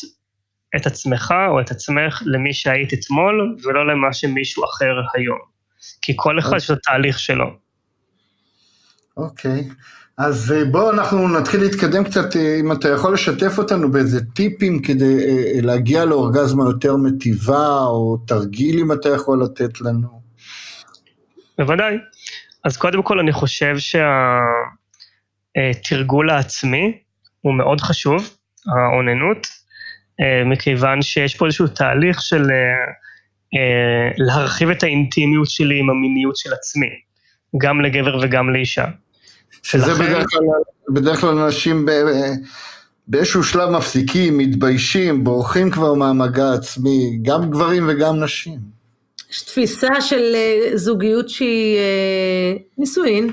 [0.75, 5.39] את עצמך או את עצמך למי שהיית אתמול, ולא למה שמישהו אחר היום.
[6.01, 7.45] כי כל אחד יש לו תהליך שלו.
[9.17, 9.73] אוקיי, okay.
[10.17, 14.81] אז אה, בואו אנחנו נתחיל להתקדם קצת, אה, אם אתה יכול לשתף אותנו באיזה טיפים
[14.81, 20.21] כדי אה, להגיע לאורגזמה יותר מטיבה, או תרגיל אם אתה יכול לתת לנו.
[21.57, 21.97] בוודאי.
[22.63, 23.75] אז קודם כל אני חושב
[25.57, 26.97] שהתרגול העצמי
[27.41, 28.29] הוא מאוד חשוב.
[28.67, 29.47] האוננות,
[30.19, 32.55] אה, מכיוון שיש פה איזשהו תהליך של אה,
[33.53, 36.89] אה, להרחיב את האינטימיות שלי עם המיניות של עצמי,
[37.57, 38.85] גם לגבר וגם לאישה.
[39.63, 40.03] שזה ולכן...
[40.03, 40.39] בדרך כלל,
[40.89, 41.85] בדרך כלל אנשים
[43.07, 48.59] באיזשהו שלב מפסיקים, מתביישים, בורחים כבר מהמגע העצמי, גם גברים וגם נשים.
[49.31, 50.35] יש תפיסה של
[50.75, 51.77] זוגיות שהיא
[52.77, 53.29] נישואין,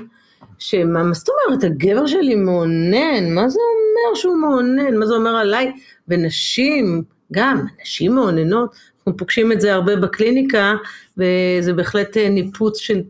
[0.59, 5.35] שמה מה זאת אומרת, הגבר שלי מאונן, מה זה אומר שהוא מאונן, מה זה אומר
[5.35, 5.71] עליי,
[6.07, 10.73] ונשים, גם, נשים מאוננות, אנחנו פוגשים את זה הרבה בקליניקה,
[11.17, 13.01] וזה בהחלט אה, ניפוץ של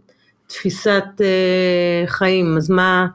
[0.48, 3.08] תפיסת אה, חיים, אז מה,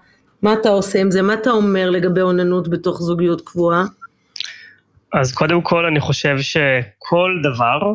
[0.42, 1.22] מה אתה עושה עם זה?
[1.22, 3.84] מה אתה אומר לגבי אוננות בתוך זוגיות קבועה?
[5.12, 7.94] אז קודם כל אני חושב שכל דבר,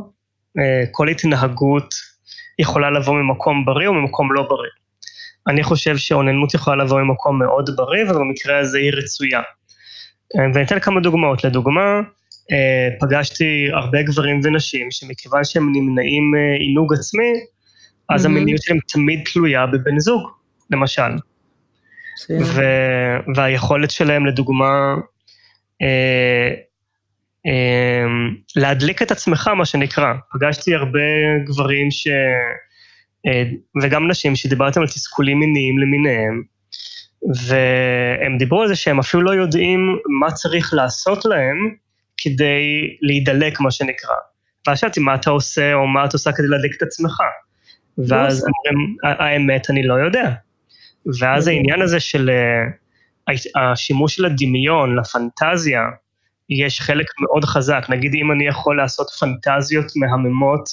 [0.57, 1.93] אה, כל התנהגות
[2.59, 4.69] יכולה לבוא ממקום בריא או ממקום לא בריא.
[5.47, 9.41] אני חושב שאוננות יכולה לבוא ממקום מאוד בריא, ובמקרה הזה היא רצויה.
[10.35, 11.43] אה, ואני אתן כמה דוגמאות.
[11.43, 12.01] לדוגמה,
[12.51, 17.33] אה, פגשתי הרבה גברים ונשים שמכיוון שהם נמנעים עינוג עצמי,
[18.09, 18.29] אז mm-hmm.
[18.29, 20.29] המיניות שלהם תמיד תלויה בבן זוג,
[20.71, 21.11] למשל.
[22.29, 24.95] ו- והיכולת שלהם, לדוגמה,
[25.81, 26.53] אה,
[27.45, 28.05] אה,
[28.55, 30.13] להדליק את עצמך, מה שנקרא.
[30.33, 30.99] פגשתי הרבה
[31.45, 32.07] גברים ש...
[33.27, 33.43] אה,
[33.83, 36.43] וגם נשים שדיברתם על תסכולים מיניים למיניהם,
[37.23, 41.75] והם דיברו על זה שהם אפילו לא יודעים מה צריך לעשות להם
[42.17, 44.15] כדי להידלק, מה שנקרא.
[44.67, 47.21] ואז שאלתי, מה אתה עושה, או מה אתה עושה כדי להדליק את עצמך?
[47.97, 50.31] ואז אומרים, האמת, אני לא יודע.
[51.19, 51.47] ואז.
[51.47, 55.81] העניין הזה של אה, השימוש של הדמיון, לפנטזיה,
[56.49, 57.85] יש חלק מאוד חזק.
[57.89, 60.69] נגיד אם אני יכול לעשות פנטזיות מהממות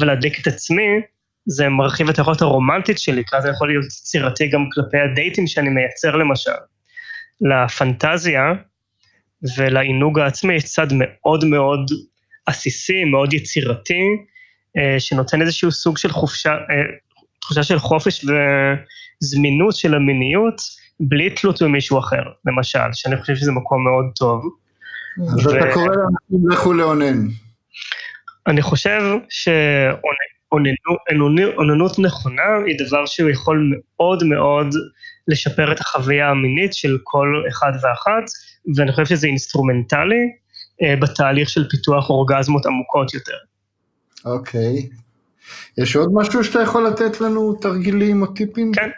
[0.00, 1.00] ולהדליק את עצמי,
[1.46, 5.46] זה מרחיב את היכולת הרומנטית שלי, כי אז זה יכול להיות יצירתי גם כלפי הדייטים
[5.46, 6.50] שאני מייצר למשל.
[7.40, 8.52] לפנטזיה
[9.56, 11.90] ולעינוג העצמי יש צד מאוד מאוד
[12.46, 14.02] עסיסי, מאוד יצירתי,
[14.76, 16.56] אה, שנותן איזשהו סוג של חופשה, אה,
[17.40, 20.60] תחושה של חופש וזמינות של המיניות,
[21.00, 24.44] בלי תלות במישהו אחר, למשל, שאני חושב שזה מקום מאוד טוב.
[25.22, 25.58] אז ו...
[25.58, 27.26] אתה קורא לאנשים לכו לאונן.
[28.46, 29.00] אני חושב
[31.10, 34.74] שאוננות נכונה היא דבר שהוא יכול מאוד מאוד
[35.28, 38.30] לשפר את החוויה המינית של כל אחד ואחת,
[38.76, 40.30] ואני חושב שזה אינסטרומנטלי
[40.82, 43.36] אה, בתהליך של פיתוח אורגזמות עמוקות יותר.
[44.24, 44.88] אוקיי.
[45.78, 48.72] יש עוד משהו שאתה יכול לתת לנו, תרגילים או טיפים?
[48.72, 48.90] כן,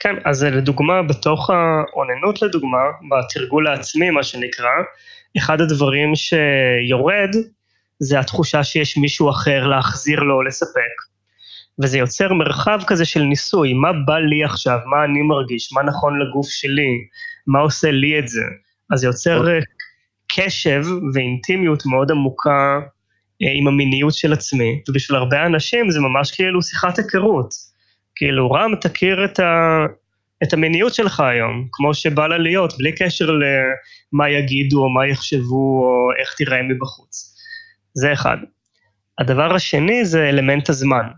[0.00, 2.78] כן, אז לדוגמה, בתוך האוננות לדוגמה,
[3.10, 4.70] בתרגול העצמי, מה שנקרא,
[5.38, 7.36] אחד הדברים שיורד,
[7.98, 11.14] זה התחושה שיש מישהו אחר להחזיר לו או לספק.
[11.82, 16.18] וזה יוצר מרחב כזה של ניסוי, מה בא לי עכשיו, מה אני מרגיש, מה נכון
[16.20, 16.92] לגוף שלי,
[17.46, 18.42] מה עושה לי את זה.
[18.92, 19.60] אז זה יוצר אוקיי.
[20.28, 20.82] קשב
[21.14, 22.80] ואינטימיות מאוד עמוקה
[23.42, 27.74] אה, עם המיניות של עצמי, ובשביל הרבה אנשים זה ממש כאילו שיחת היכרות.
[28.16, 29.78] כאילו, רם, תכיר את, ה,
[30.42, 35.84] את המיניות שלך היום, כמו שבא לה להיות, בלי קשר למה יגידו או מה יחשבו
[35.84, 37.33] או איך תיראה מבחוץ.
[37.94, 38.36] זה אחד.
[39.18, 41.08] הדבר השני זה אלמנט הזמן.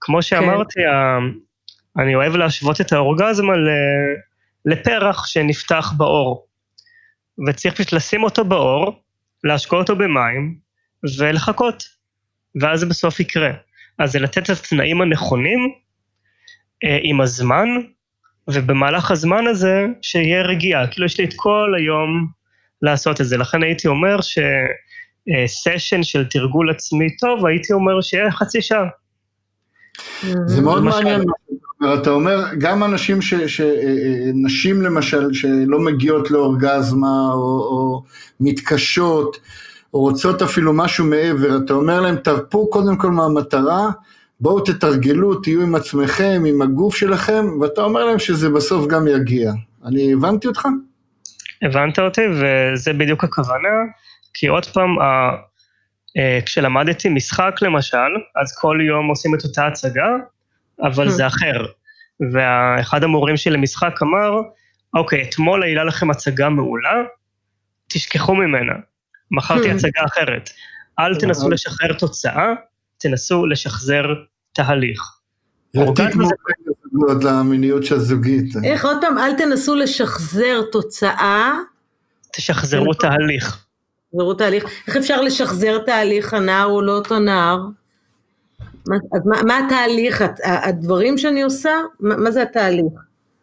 [0.00, 2.02] כמו שאמרתי, כן.
[2.02, 3.52] אני אוהב להשוות את האורגזמה
[4.64, 6.46] לפרח שנפתח באור.
[7.48, 9.02] וצריך פשוט לשים אותו באור,
[9.44, 10.58] להשקוע אותו במים,
[11.18, 11.84] ולחכות,
[12.60, 13.50] ואז זה בסוף יקרה.
[13.98, 15.70] אז זה לתת את התנאים הנכונים
[16.84, 17.68] אה, עם הזמן,
[18.48, 20.86] ובמהלך הזמן הזה שיהיה רגיעה.
[20.86, 22.26] כאילו יש לי את כל היום
[22.82, 23.36] לעשות את זה.
[23.36, 24.40] לכן הייתי אומר שסשן
[25.28, 28.86] אה, של תרגול עצמי טוב, הייתי אומר שיהיה חצי שעה.
[30.46, 31.22] זה מאוד מעניין.
[31.94, 38.02] אתה אומר, גם אנשים, ש, ש, אה, אה, נשים למשל, שלא מגיעות לאורגזמה או, או
[38.40, 39.40] מתקשות,
[39.94, 43.90] או רוצות אפילו משהו מעבר, אתה אומר להם, תרפו קודם כל מהמטרה,
[44.40, 49.52] בואו תתרגלו, תהיו עם עצמכם, עם הגוף שלכם, ואתה אומר להם שזה בסוף גם יגיע.
[49.84, 50.68] אני הבנתי אותך?
[51.62, 53.68] הבנת אותי, וזה בדיוק הכוונה,
[54.34, 54.98] כי עוד פעם,
[56.16, 58.10] אה, כשלמדתי משחק למשל,
[58.42, 60.16] אז כל יום עושים את אותה הצגה,
[60.82, 61.66] אבל זה אחר.
[62.32, 64.30] ואחד המורים שלי למשחק אמר,
[64.94, 67.02] אוקיי, אתמול העילה לכם הצגה מעולה,
[67.88, 68.72] תשכחו ממנה.
[69.30, 70.50] מחר תהיה הצגה אחרת.
[70.98, 72.52] אל תנסו לשחרר תוצאה,
[72.98, 74.04] תנסו לשחזר
[74.52, 75.00] תהליך.
[75.74, 76.16] יתיק
[76.92, 78.54] מאוד למיניות הזוגית.
[78.64, 81.52] איך עוד פעם, אל תנסו לשחזר תוצאה.
[82.32, 83.66] תשחזרו תהליך.
[84.10, 84.64] תשחזרו תהליך.
[84.86, 87.58] איך אפשר לשחזר תהליך, הנער הוא לא אותו נער?
[89.12, 91.70] אז מה, מה התהליך, הדברים שאני עושה,
[92.00, 92.92] מה, מה זה התהליך?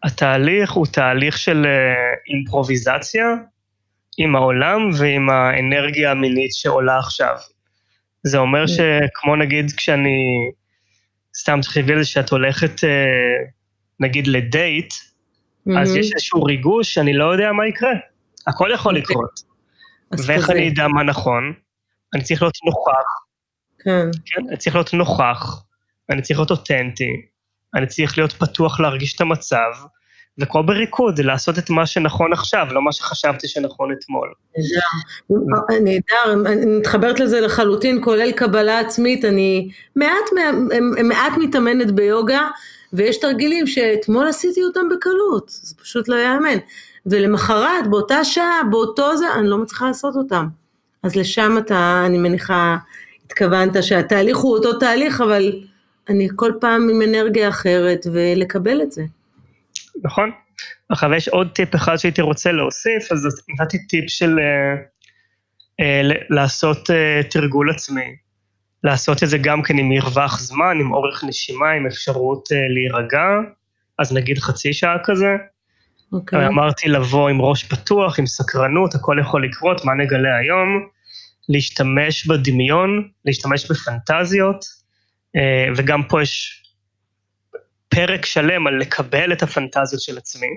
[0.03, 3.25] התהליך הוא תהליך של אה, אימפרוביזציה,
[4.17, 7.35] עם העולם ועם האנרגיה המינית שעולה עכשיו.
[8.23, 8.67] זה אומר mm.
[8.67, 10.51] שכמו נגיד כשאני,
[11.35, 12.89] סתם תחשבי על זה שאת הולכת אה,
[13.99, 14.93] נגיד לדייט,
[15.79, 15.99] אז mm-hmm.
[15.99, 17.93] יש איזשהו ריגוש שאני לא יודע מה יקרה.
[18.47, 19.11] הכל יכול אוקיי.
[19.11, 19.46] לקרות.
[20.25, 21.53] ואיך אני אדע מה נכון?
[22.13, 23.27] אני צריך להיות נוכח.
[23.79, 24.07] כן.
[24.25, 25.63] כן, אני צריך להיות נוכח,
[26.09, 27.21] אני צריך להיות אותנטי,
[27.75, 29.71] אני צריך להיות פתוח להרגיש את המצב,
[30.37, 34.33] וכמו בריקוד, לעשות את מה שנכון עכשיו, לא מה שחשבתי שנכון אתמול.
[34.57, 40.29] נהדר, נהדר, אני מתחברת לזה לחלוטין, כולל קבלה עצמית, אני מעט,
[41.03, 42.47] מעט מתאמנת ביוגה,
[42.93, 46.57] ויש תרגילים שאתמול עשיתי אותם בקלות, זה פשוט לא ייאמן.
[47.05, 50.47] ולמחרת, באותה שעה, באותו זה, אני לא מצליחה לעשות אותם.
[51.03, 52.77] אז לשם אתה, אני מניחה,
[53.25, 55.61] התכוונת שהתהליך הוא אותו תהליך, אבל
[56.09, 59.03] אני כל פעם עם אנרגיה אחרת, ולקבל את זה.
[60.03, 60.31] נכון.
[60.89, 63.27] עכשיו יש עוד טיפ אחד שהייתי רוצה להוסיף, אז
[63.59, 64.79] נתתי טיפ של uh,
[65.81, 65.85] uh,
[66.29, 68.15] לעשות uh, תרגול עצמי.
[68.87, 73.27] לעשות את זה גם כן עם מרווח זמן, עם אורך נשימה, עם אפשרות uh, להירגע,
[73.99, 75.35] אז נגיד חצי שעה כזה.
[76.13, 76.45] אוקיי.
[76.45, 76.47] Okay.
[76.47, 80.87] אמרתי לבוא עם ראש פתוח, עם סקרנות, הכל יכול לקרות, מה נגלה היום?
[81.49, 84.65] להשתמש בדמיון, להשתמש בפנטזיות,
[85.37, 85.39] uh,
[85.77, 86.63] וגם פה יש
[87.89, 90.47] פרק שלם על לקבל את הפנטזיות של עצמי,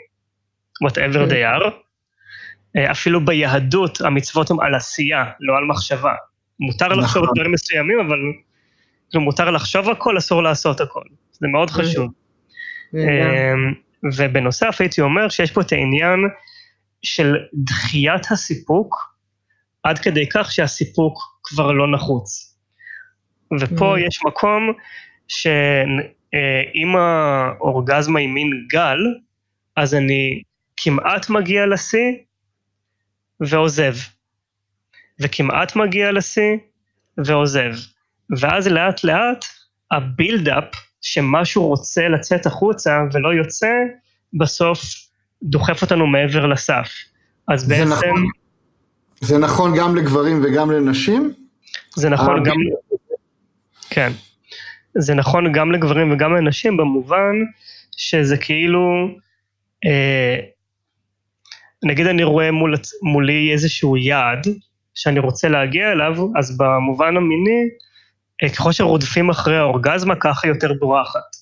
[0.85, 1.71] whatever they are.
[2.77, 6.15] אה, אפילו ביהדות המצוות הן על עשייה, לא על מחשבה.
[6.61, 7.35] מותר לחשוב על נכון.
[7.35, 8.19] דברים מסוימים, אבל
[9.11, 11.05] כאילו מותר לחשוב הכל, אסור לעשות הכל.
[11.33, 12.13] זה מאוד חשוב.
[12.95, 13.75] אמ,
[14.17, 16.21] ובנוסף הייתי אומר שיש פה את העניין
[17.03, 18.95] של דחיית הסיפוק,
[19.83, 22.57] עד כדי כך שהסיפוק כבר לא נחוץ.
[23.61, 24.73] ופה יש מקום
[25.29, 25.47] ש...
[26.35, 28.99] אה, אם האורגזמה היא מין גל,
[29.77, 30.43] אז אני
[30.77, 32.13] כמעט מגיע לשיא
[33.41, 33.95] ועוזב.
[35.21, 36.57] וכמעט מגיע לשיא
[37.19, 37.73] ועוזב.
[38.41, 39.45] ואז לאט לאט
[39.91, 40.65] הבילדאפ
[41.01, 43.73] שמשהו רוצה לצאת החוצה ולא יוצא,
[44.39, 44.81] בסוף
[45.43, 46.89] דוחף אותנו מעבר לסף.
[47.49, 47.93] אז זה בעצם...
[47.93, 48.27] נכון,
[49.21, 51.33] זה נכון גם לגברים וגם לנשים?
[51.97, 52.57] זה נכון גם...
[53.91, 54.13] כן.
[54.95, 57.35] זה נכון גם לגברים וגם לנשים במובן
[57.97, 59.09] שזה כאילו,
[59.85, 60.39] אה,
[61.83, 64.47] נגיד אני רואה מול, מולי איזשהו יעד
[64.95, 67.69] שאני רוצה להגיע אליו, אז במובן המיני,
[68.43, 71.41] אה, ככל שרודפים אחרי האורגזמה, ככה יותר בורחת.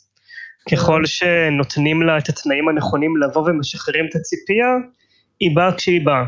[0.72, 4.68] ככל שנותנים לה את התנאים הנכונים לבוא ומשחררים את הציפייה,
[5.40, 6.24] היא באה כשהיא באה.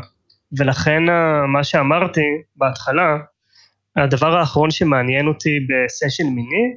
[0.57, 1.03] ולכן
[1.47, 2.21] מה שאמרתי
[2.55, 3.17] בהתחלה,
[3.95, 6.75] הדבר האחרון שמעניין אותי בסשן מיני,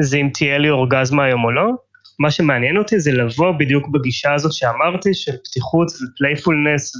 [0.00, 1.72] זה אם תהיה לי אורגזמה היום או לא.
[2.18, 6.92] מה שמעניין אותי זה לבוא בדיוק בגישה הזאת שאמרתי, של פתיחות ופלייפולנס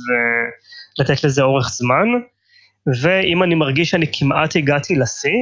[0.99, 2.07] ולתת לזה אורך זמן,
[3.03, 5.39] ואם אני מרגיש שאני כמעט הגעתי לשיא,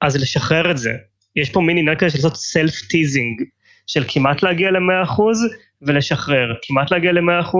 [0.00, 0.92] אז לשחרר את זה.
[1.36, 3.42] יש פה עניין כזה של לעשות self teasing,
[3.86, 5.22] של כמעט להגיע ל-100%
[5.82, 7.56] ולשחרר, כמעט להגיע ל-100%,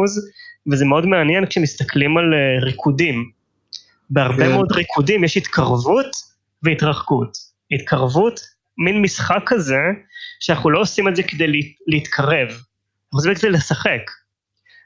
[0.72, 3.30] וזה מאוד מעניין כשמסתכלים על אה, ריקודים.
[4.10, 4.50] בהרבה כן.
[4.50, 6.16] מאוד ריקודים יש התקרבות
[6.62, 7.36] והתרחקות.
[7.72, 8.40] התקרבות
[8.78, 9.78] מין משחק כזה,
[10.40, 11.46] שאנחנו לא עושים את זה כדי
[11.86, 14.10] להתקרב, אנחנו עושים את זה לשחק.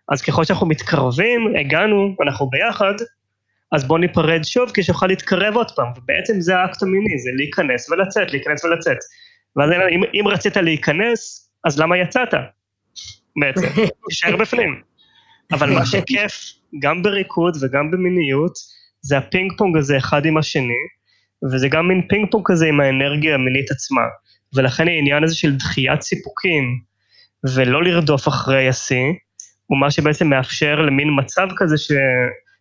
[0.09, 2.95] אז ככל שאנחנו מתקרבים, הגענו, אנחנו ביחד,
[3.73, 7.91] אז בואו ניפרד שוב כדי שנוכל להתקרב עוד פעם, ובעצם זה האקט המיני, זה להיכנס
[7.91, 8.97] ולצאת, להיכנס ולצאת.
[9.57, 12.29] ואז אם, אם רצית להיכנס, אז למה יצאת?
[13.41, 13.67] בעצם,
[14.09, 14.83] תישאר בפנים.
[15.53, 16.33] אבל מה שכיף,
[16.83, 18.53] גם בריקוד וגם במיניות,
[19.01, 20.83] זה הפינג פונג הזה אחד עם השני,
[21.53, 24.03] וזה גם מין פינג פונג כזה עם האנרגיה המינית עצמה.
[24.55, 26.81] ולכן העניין הזה של דחיית סיפוקים,
[27.55, 29.13] ולא לרדוף אחרי השיא,
[29.67, 31.79] הוא מה שבעצם מאפשר למין מצב כזה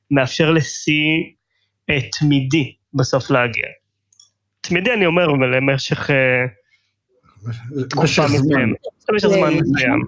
[0.09, 1.23] שמאפשר לשיא
[1.89, 3.65] אה, תמידי בסוף להגיע.
[4.61, 6.45] תמידי אני אומר, למשך אה,
[7.89, 8.77] תקופה מסוימת.
[9.19, 10.03] זמן מסוים.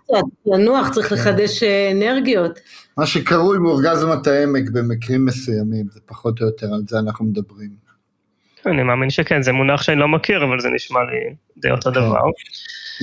[0.45, 2.59] לנוח, צריך לחדש אה, אנרגיות.
[2.97, 7.69] מה שקרוי מאורגזמת העמק במקרים מסוימים, זה פחות או יותר על זה אנחנו מדברים.
[8.65, 11.99] אני מאמין שכן, זה מונח שאני לא מכיר, אבל זה נשמע לי די אותו כן.
[11.99, 12.21] דבר.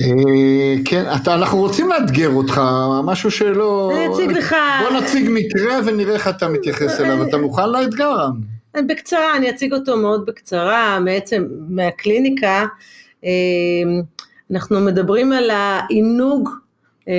[0.01, 2.61] אה, כן, אתה, אנחנו רוצים לאתגר אותך,
[3.03, 3.91] משהו שלא...
[3.95, 4.55] אני אציג לך...
[4.81, 8.27] בוא נציג מקרה ונראה איך אתה מתייחס אליו, אתה מוכן לאתגר?
[8.87, 12.65] בקצרה, אני אציג אותו מאוד בקצרה, בעצם מהקליניקה,
[13.25, 13.29] אה,
[14.51, 16.49] אנחנו מדברים על העינוג
[17.07, 17.13] אה,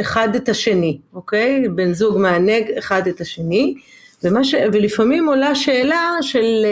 [0.00, 1.68] אחד את השני, אוקיי?
[1.68, 3.74] בן זוג מענג אחד את השני,
[4.42, 4.54] ש...
[4.72, 6.66] ולפעמים עולה שאלה של...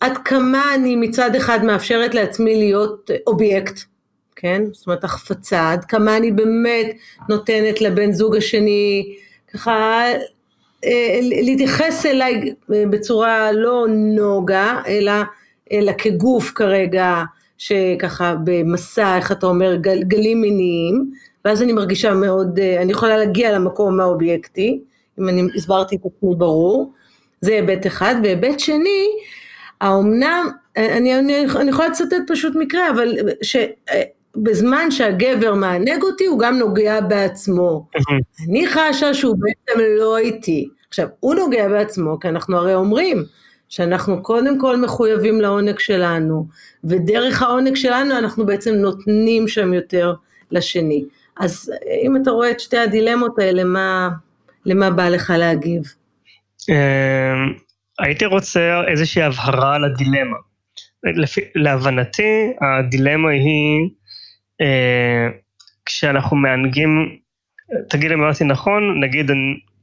[0.00, 3.80] עד כמה אני מצד אחד מאפשרת לעצמי להיות אובייקט,
[4.36, 4.62] כן?
[4.72, 6.86] זאת אומרת החפצה, עד כמה אני באמת
[7.28, 9.14] נותנת לבן זוג השני
[9.54, 10.04] ככה
[10.84, 15.12] אה, להתייחס אליי בצורה לא נוגה, אלא,
[15.72, 17.22] אלא כגוף כרגע,
[17.58, 21.10] שככה במסע, איך אתה אומר, גל, גלים מיניים,
[21.44, 24.80] ואז אני מרגישה מאוד, אה, אני יכולה להגיע למקום האובייקטי,
[25.18, 26.92] אם אני הסברתי את עצמי ברור,
[27.40, 29.06] זה היבט אחד, והיבט שני,
[29.80, 36.58] האומנם אני, אני, אני יכולה לצטט פשוט מקרה, אבל שבזמן שהגבר מענג אותי, הוא גם
[36.58, 37.86] נוגע בעצמו.
[38.48, 40.68] אני חשה שהוא בעצם לא איתי.
[40.88, 43.24] עכשיו, הוא נוגע בעצמו, כי אנחנו הרי אומרים
[43.68, 46.46] שאנחנו קודם כל מחויבים לעונג שלנו,
[46.84, 50.14] ודרך העונג שלנו אנחנו בעצם נותנים שם יותר
[50.50, 51.04] לשני.
[51.40, 51.72] אז
[52.02, 54.08] אם אתה רואה את שתי הדילמות האלה, מה,
[54.66, 55.82] למה בא לך להגיב?
[57.98, 60.36] הייתי רוצה איזושהי הבהרה על הדילמה.
[61.04, 63.88] לפי, להבנתי, הדילמה היא
[64.60, 65.28] אה,
[65.86, 67.18] כשאנחנו מענגים,
[67.88, 69.30] תגיד אם אמרתי נכון, נגיד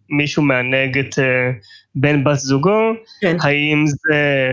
[0.10, 1.52] מישהו מענג את אה,
[1.96, 3.38] בן בת זוגו, כן.
[3.42, 4.52] האם זה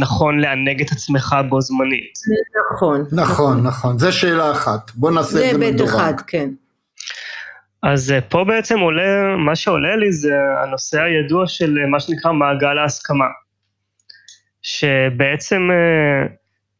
[0.00, 2.12] נכון לענג את עצמך בו זמנית?
[2.74, 3.04] נכון.
[3.12, 4.90] נכון, נכון, זה שאלה אחת.
[4.94, 5.90] בוא נעשה את זה מדורג.
[5.90, 6.50] זה היבט אחד, כן.
[7.82, 12.32] אז אה, פה בעצם עולה, מה שעולה לי זה הנושא הידוע של אה, מה שנקרא
[12.32, 13.26] מעגל ההסכמה.
[14.62, 15.68] שבעצם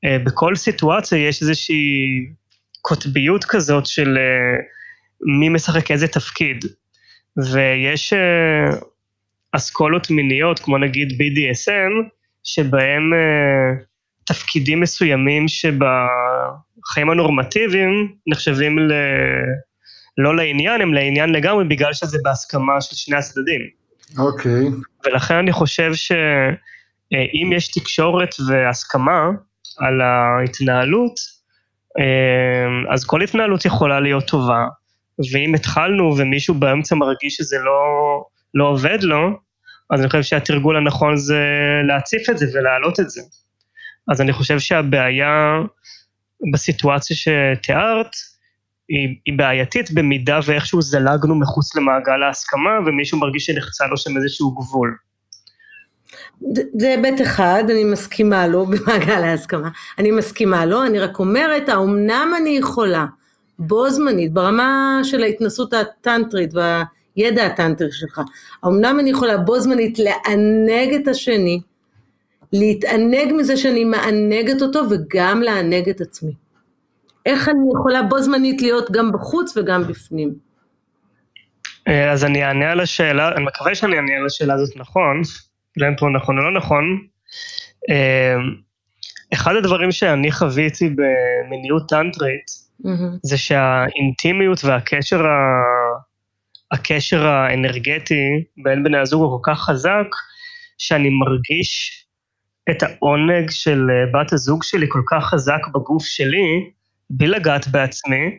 [0.05, 2.27] אה, בכל סיטואציה יש איזושהי
[2.83, 4.19] קוטביות כזאת של
[5.21, 6.65] מי משחק איזה תפקיד.
[7.53, 8.13] ויש
[9.53, 12.09] אסכולות מיניות, כמו נגיד BDSM,
[12.45, 13.13] שבהם
[14.25, 18.93] תפקידים מסוימים שבחיים הנורמטיביים נחשבים ל...
[20.19, 23.61] לא לעניין, הם לעניין לגמרי, בגלל שזה בהסכמה של שני הצדדים.
[24.19, 24.53] אוקיי.
[24.53, 25.07] Okay.
[25.07, 29.29] ולכן אני חושב שאם יש תקשורת והסכמה
[29.79, 31.15] על ההתנהלות,
[31.99, 34.67] אה, אז כל התנהלות יכולה להיות טובה,
[35.33, 37.81] ואם התחלנו ומישהו באמצע מרגיש שזה לא,
[38.55, 39.39] לא עובד לו,
[39.91, 41.45] אז אני חושב שהתרגול הנכון זה
[41.89, 43.21] להציף את זה ולהעלות את זה.
[44.11, 45.61] אז אני חושב שהבעיה
[46.53, 48.11] בסיטואציה שתיארת,
[48.89, 54.51] היא, היא בעייתית במידה ואיכשהו זלגנו מחוץ למעגל ההסכמה ומישהו מרגיש שנחצה לו שם איזשהו
[54.51, 54.97] גבול.
[56.79, 59.69] זה היבט אחד, אני מסכימה לו במעגל ההסכמה,
[59.99, 63.07] אני מסכימה לו, אני רק אומרת, האומנם אני יכולה
[63.59, 68.21] בו זמנית, ברמה של ההתנסות הטנטרית והידע הטנטרי שלך,
[68.63, 71.61] האומנם אני יכולה בו זמנית לענג את השני,
[72.53, 76.48] להתענג מזה שאני מענגת אותו וגם לענג את עצמי.
[77.27, 80.35] איך אני יכולה בו זמנית להיות גם בחוץ וגם בפנים?
[81.89, 85.23] אה, אז אני אענה על השאלה, אני מקווה שאני אענה על השאלה הזאת נכון,
[85.77, 86.85] לא אם פה נכון או לא נכון.
[87.91, 88.37] אה,
[89.33, 92.47] אחד הדברים שאני חוויתי במיניות טנטרית,
[92.85, 93.19] mm-hmm.
[93.23, 95.37] זה שהאינטימיות והקשר ה...
[96.73, 100.07] הקשר האנרגטי בין בני הזוג הוא כל כך חזק,
[100.79, 102.05] שאני מרגיש
[102.71, 106.71] את העונג של אה, בת הזוג שלי כל כך חזק בגוף שלי,
[107.11, 108.39] בלי לגעת בעצמי,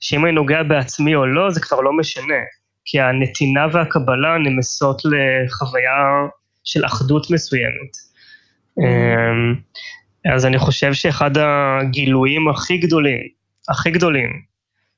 [0.00, 2.40] שאם אני נוגע בעצמי או לא, זה כבר לא משנה,
[2.84, 6.28] כי הנתינה והקבלה נמסות לחוויה
[6.64, 7.96] של אחדות מסוימת.
[8.78, 9.54] אמ,
[10.34, 13.20] אז אני חושב שאחד הגילויים הכי גדולים,
[13.68, 14.30] הכי גדולים,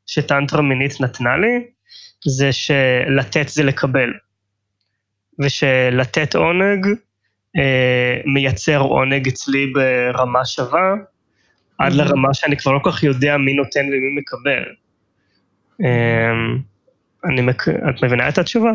[0.07, 1.65] שטנטרה מינית נתנה לי,
[2.27, 4.11] זה שלתת זה לקבל.
[5.41, 6.87] ושלתת עונג
[7.59, 10.95] אה, מייצר עונג אצלי ברמה שווה,
[11.79, 14.63] עד לרמה שאני כבר לא כל כך יודע מי נותן ומי מקבל.
[15.81, 16.59] אמ,
[17.25, 17.69] אני מק...
[17.69, 18.73] את מבינה את התשובה?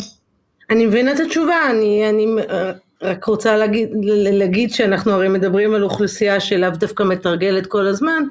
[0.70, 2.72] אני מבינה את התשובה, אני, אני אה,
[3.02, 8.24] רק רוצה להגיד, להגיד שאנחנו הרי מדברים על אוכלוסייה שלאו דווקא מתרגלת כל הזמן,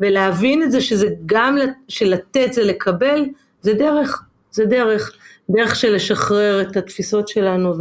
[0.00, 1.56] ולהבין את זה שזה גם,
[1.88, 3.24] שלתת זה לקבל,
[3.60, 5.12] זה דרך, זה דרך,
[5.50, 7.74] דרך של לשחרר את התפיסות שלנו,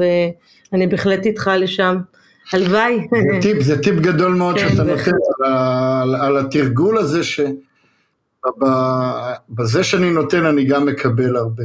[0.72, 1.98] ואני בהחלט איתך לשם.
[2.54, 3.08] הלוואי.
[3.34, 5.54] זה טיפ, זה טיפ גדול מאוד כן, שאתה נותן על,
[6.06, 7.54] על, על התרגול הזה, שבזה
[9.84, 11.64] שאני נותן אני גם מקבל הרבה.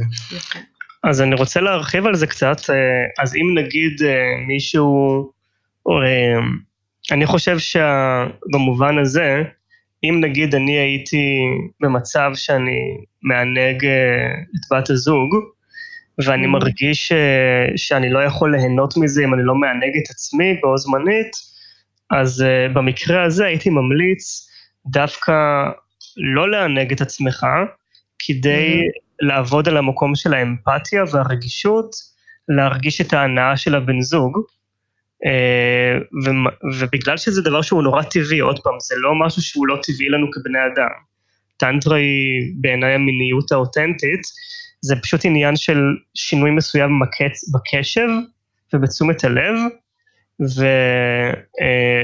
[1.03, 5.31] אז אני רוצה להרחיב על זה קצת, אה, אז אם נגיד אה, מישהו,
[5.89, 6.39] אה,
[7.11, 9.43] אני חושב שבמובן הזה,
[10.03, 11.37] אם נגיד אני הייתי
[11.81, 15.35] במצב שאני מענג את בת הזוג,
[16.25, 16.49] ואני mm.
[16.49, 17.13] מרגיש ש...
[17.75, 21.31] שאני לא יכול ליהנות מזה אם אני לא מענג את עצמי בו זמנית,
[22.11, 24.49] אז uh, במקרה הזה הייתי ממליץ
[24.85, 25.33] דווקא
[26.17, 27.45] לא לענג את עצמך,
[28.19, 29.25] כדי mm.
[29.27, 31.95] לעבוד על המקום של האמפתיה והרגישות,
[32.49, 34.37] להרגיש את ההנאה של הבן זוג.
[35.25, 39.79] Uh, ו- ובגלל שזה דבר שהוא נורא טבעי, עוד פעם, זה לא משהו שהוא לא
[39.83, 40.89] טבעי לנו כבני אדם.
[41.57, 44.21] טנטרה היא בעיניי המיניות האותנטית,
[44.81, 45.77] זה פשוט עניין של
[46.13, 47.49] שינוי מסוים בקצ...
[47.53, 48.07] בקשב
[48.73, 49.55] ובתשומת הלב,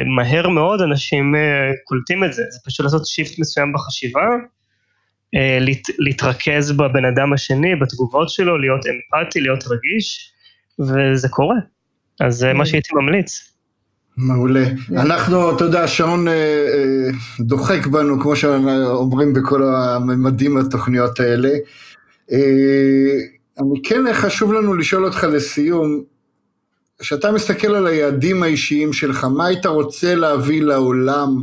[0.05, 4.27] ומהר מאוד אנשים אה, קולטים את זה, זה פשוט לעשות שיפט מסוים בחשיבה,
[5.35, 5.81] אה, להת...
[5.99, 10.31] להתרכז בבן אדם השני, בתגובות שלו, להיות אמפתי, להיות רגיש,
[10.79, 11.55] וזה קורה.
[12.19, 13.53] אז זה מה שהייתי ממליץ.
[14.17, 14.63] מעולה.
[14.91, 17.09] אנחנו, אתה יודע, השעון אה, אה,
[17.39, 21.49] דוחק בנו, כמו שאומרים בכל הממדים התוכניות האלה.
[22.33, 23.17] אה,
[23.59, 26.03] אני כן חשוב לנו לשאול אותך לסיום,
[26.99, 31.41] כשאתה מסתכל על היעדים האישיים שלך, מה היית רוצה להביא לעולם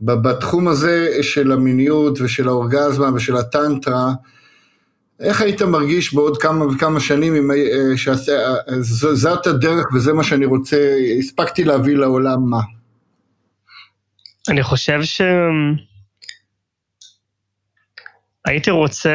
[0.00, 4.12] בתחום הזה של המיניות ושל האורגזמה ושל הטנטרה,
[5.20, 7.56] איך היית מרגיש בעוד כמה וכמה שנים אם אה,
[8.82, 12.60] שזאת הדרך וזה מה שאני רוצה, הספקתי להביא לעולם מה?
[14.48, 15.00] אני חושב
[18.44, 19.10] שהייתי רוצה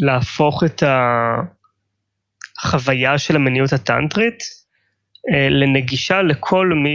[0.00, 0.82] להפוך את
[2.58, 4.42] החוויה של המיניות הטנטרית
[5.32, 6.94] אה, לנגישה לכל מי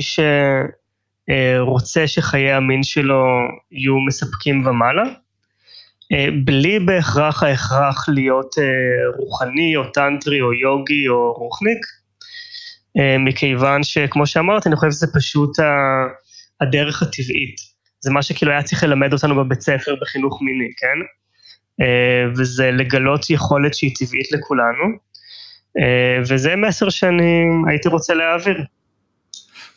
[1.27, 3.23] שרוצה שחיי המין שלו
[3.71, 5.03] יהיו מספקים ומעלה.
[6.13, 8.63] אה, בלי בהכרח ההכרח להיות אה,
[9.17, 11.85] רוחני או טנטרי או יוגי או רוחניק,
[13.19, 15.57] מכיוון שכמו שאמרתי, אני חושב שזה פשוט
[16.61, 17.55] הדרך הטבעית.
[18.01, 20.97] זה מה שכאילו היה צריך ללמד אותנו בבית ספר בחינוך מיני, כן?
[22.37, 24.85] וזה לגלות יכולת שהיא טבעית לכולנו,
[26.29, 28.63] וזה מסר שאני הייתי רוצה להעביר.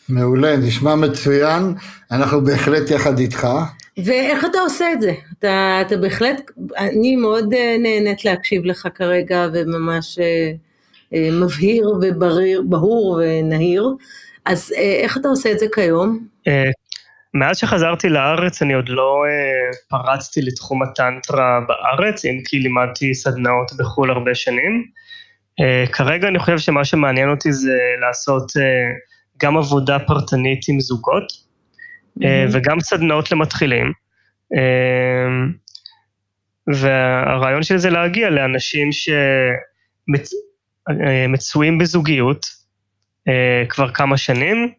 [0.08, 1.74] מעולה, נשמע מצוין,
[2.10, 3.48] אנחנו בהחלט יחד איתך.
[4.04, 5.12] ואיך אתה עושה את זה?
[5.38, 10.52] אתה, אתה בהחלט, אני מאוד אה, נהנית להקשיב לך כרגע וממש אה,
[11.14, 13.88] אה, מבהיר וברור ונהיר,
[14.44, 16.26] אז איך אתה עושה את זה כיום?
[17.38, 19.22] מאז שחזרתי לארץ אני עוד לא
[19.88, 24.84] פרצתי לתחום הטנטרה בארץ, אם כי לימדתי סדנאות בחו"ל הרבה שנים.
[25.92, 28.52] כרגע אני חושב שמה שמעניין אותי זה לעשות
[29.42, 32.26] גם עבודה פרטנית עם זוגות, mm-hmm.
[32.52, 33.92] וגם סדנאות למתחילים.
[34.54, 35.28] אה,
[36.74, 38.88] והרעיון של זה להגיע לאנשים
[41.32, 42.46] שמצויים אה, בזוגיות
[43.68, 44.72] כבר כמה שנים,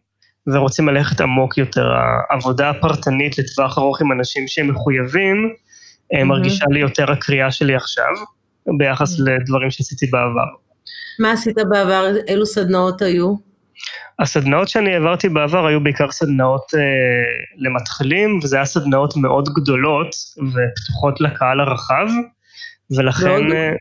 [0.46, 1.92] ורוצים ללכת עמוק יותר.
[2.30, 6.24] העבודה הפרטנית לטווח ארוך עם אנשים שהם מחויבים, mm-hmm.
[6.24, 8.12] מרגישה לי יותר הקריאה שלי עכשיו,
[8.78, 9.22] ביחס mm-hmm.
[9.22, 10.46] לדברים שעשיתי בעבר.
[11.18, 12.12] מה עשית בעבר?
[12.28, 13.48] אילו סדנאות היו?
[14.18, 16.80] הסדנאות שאני העברתי בעבר היו בעיקר סדנאות אה,
[17.56, 22.06] למתחילים, וזה היה סדנאות מאוד גדולות ופתוחות לקהל הרחב,
[22.96, 23.72] ולכן אה,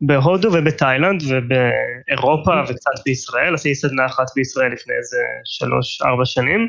[0.00, 2.52] בהודו ובתאילנד ובאירופה.
[2.68, 6.68] וקצת בישראל, עשיתי סדנה אחת בישראל לפני איזה שלוש-ארבע שנים,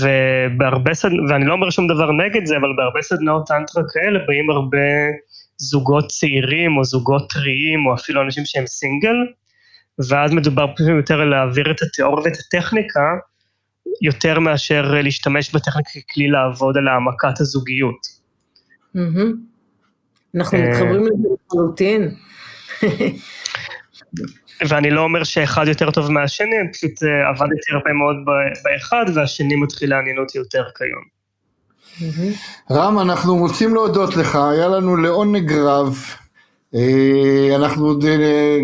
[0.00, 4.50] ובהרבה סדנאות, ואני לא אומר שום דבר נגד זה, אבל בהרבה סדנאות טנטרה כאלה באים
[4.50, 4.88] הרבה
[5.56, 9.16] זוגות צעירים או זוגות טריים או אפילו אנשים שהם סינגל,
[10.10, 13.00] ואז מדובר פשוט יותר על להעביר את התיאוריה ואת הטכניקה,
[14.02, 18.18] יותר מאשר להשתמש בטכניקה ככלי לעבוד על העמקת הזוגיות.
[20.34, 22.10] אנחנו אה, מתחברים לזה לחלוטין.
[24.68, 28.16] ואני לא אומר שאחד יותר טוב מהשני, אני פשוט אה, עבדתי הרבה מאוד
[28.64, 31.18] באחד, והשני מתחיל לעניין אותי יותר כיום.
[32.70, 36.04] רם, אנחנו רוצים להודות לך, היה לנו לעונג רב.
[36.74, 37.98] אה, אנחנו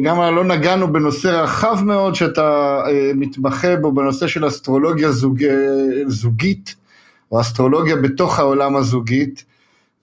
[0.04, 2.80] גם לא נגענו בנושא רחב מאוד שאתה
[3.14, 5.38] מתמחה בו, בנושא של אסטרולוגיה זוג,
[6.06, 6.74] זוגית,
[7.32, 9.44] או אסטרולוגיה בתוך העולם הזוגית,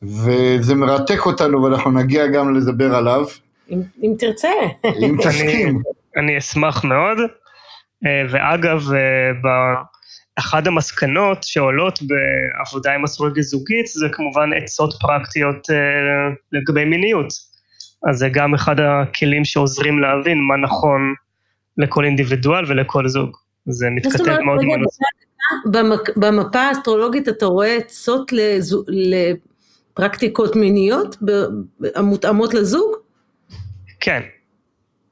[0.04, 3.26] וזה מרתק אותנו ואנחנו נגיע גם לדבר עליו.
[3.70, 4.50] אם, אם תרצה.
[4.86, 5.70] אם תסכים.
[5.70, 7.18] אני, אני אשמח מאוד,
[8.06, 8.82] אה, ואגב,
[10.36, 15.68] אחת המסקנות שעולות בעבודה עם אסטרולוגיה זוגית זה כמובן עצות פרקטיות
[16.52, 17.34] לגבי מיניות.
[18.10, 21.14] אז זה גם אחד הכלים שעוזרים להבין מה נכון
[21.78, 23.38] לכל אינדיבידואל ולכל זוג.
[23.66, 25.04] זה מתכתב מאוד עם הנושא.
[26.16, 28.32] במפה האסטרולוגית אתה רואה עצות
[29.92, 31.18] לפרקטיקות מיניות
[31.96, 32.96] המותאמות לזוג?
[34.00, 34.22] כן.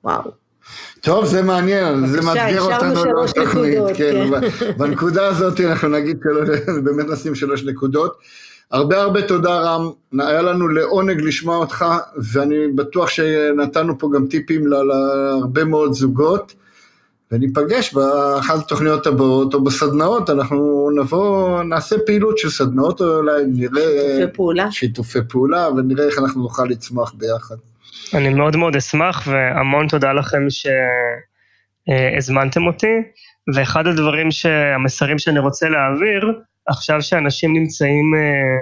[0.04, 0.32] וואו.
[1.02, 4.28] טוב, זה מעניין, זה מאתגר אותנו לתוכנית, כן,
[4.60, 4.72] כן.
[4.78, 6.20] בנקודה הזאת אנחנו נגיד,
[6.84, 8.18] באמת נשים שלוש נקודות.
[8.72, 11.86] הרבה הרבה תודה רם, היה לנו לעונג לשמוע אותך,
[12.34, 16.54] ואני בטוח שנתנו פה גם טיפים להרבה מאוד זוגות,
[17.32, 23.82] וניפגש באחת התוכניות הבאות, או בסדנאות, אנחנו נבוא, נעשה פעילות של סדנאות, או אולי נראה...
[23.82, 24.72] שיתופי פעולה.
[24.72, 27.56] שיתופי פעולה, ונראה איך אנחנו נוכל לצמוח ביחד.
[28.14, 30.48] אני מאוד מאוד אשמח, והמון תודה לכם
[31.90, 32.96] שהזמנתם אותי,
[33.56, 34.30] ואחד הדברים,
[34.76, 36.34] המסרים שאני רוצה להעביר,
[36.68, 38.60] עכשיו שאנשים נמצאים אה, אה,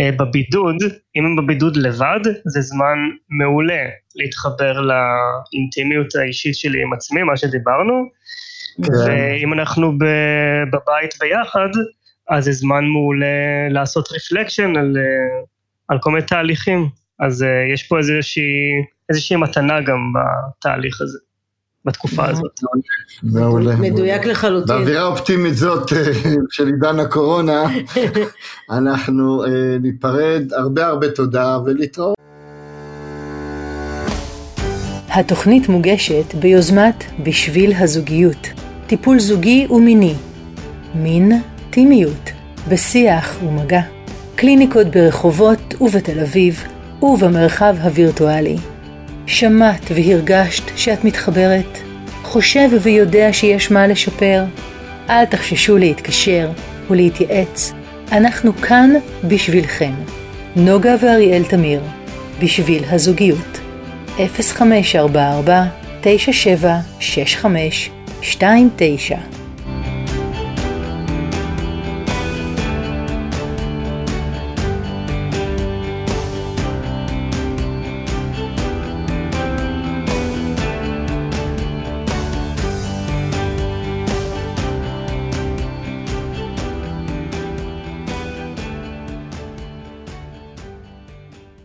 [0.00, 0.76] בבידוד,
[1.16, 3.82] אם הם בבידוד לבד, זה זמן מעולה
[4.16, 8.08] להתחבר לאינטימיות האישית שלי עם עצמי, מה שדיברנו,
[8.82, 8.92] כן.
[8.92, 9.92] ואם אנחנו
[10.72, 11.68] בבית ביחד,
[12.28, 15.44] אז זה זמן מעולה לעשות רפלקשן על, אה,
[15.88, 16.88] על כל מיני תהליכים.
[17.20, 18.42] אז uh, יש פה איזושהי,
[19.08, 21.18] איזושהי מתנה גם בתהליך הזה.
[21.86, 22.60] בתקופה הזאת.
[23.22, 23.76] מעולה.
[23.76, 24.76] מדויק לחלוטין.
[24.76, 26.12] באווירה אופטימית זאת אה,
[26.54, 27.64] של עידן הקורונה,
[28.70, 29.48] אנחנו אה,
[29.80, 32.16] ניפרד, הרבה הרבה תודה ולהתראות.
[35.08, 38.48] התוכנית מוגשת ביוזמת בשביל הזוגיות,
[38.86, 40.14] טיפול זוגי ומיני,
[40.94, 41.32] מין,
[41.70, 42.30] טימיות,
[42.68, 43.80] בשיח ומגע,
[44.34, 46.64] קליניקות ברחובות ובתל אביב
[47.02, 48.56] ובמרחב הווירטואלי.
[49.26, 51.78] שמעת והרגשת שאת מתחברת?
[52.22, 54.44] חושב ויודע שיש מה לשפר?
[55.10, 56.50] אל תחששו להתקשר
[56.90, 57.72] ולהתייעץ,
[58.12, 58.90] אנחנו כאן
[59.24, 59.92] בשבילכם.
[60.56, 61.80] נוגה ואריאל תמיר,
[62.42, 63.60] בשביל הזוגיות.
[64.16, 65.64] 0544
[66.00, 67.90] 9765
[68.22, 69.35] 29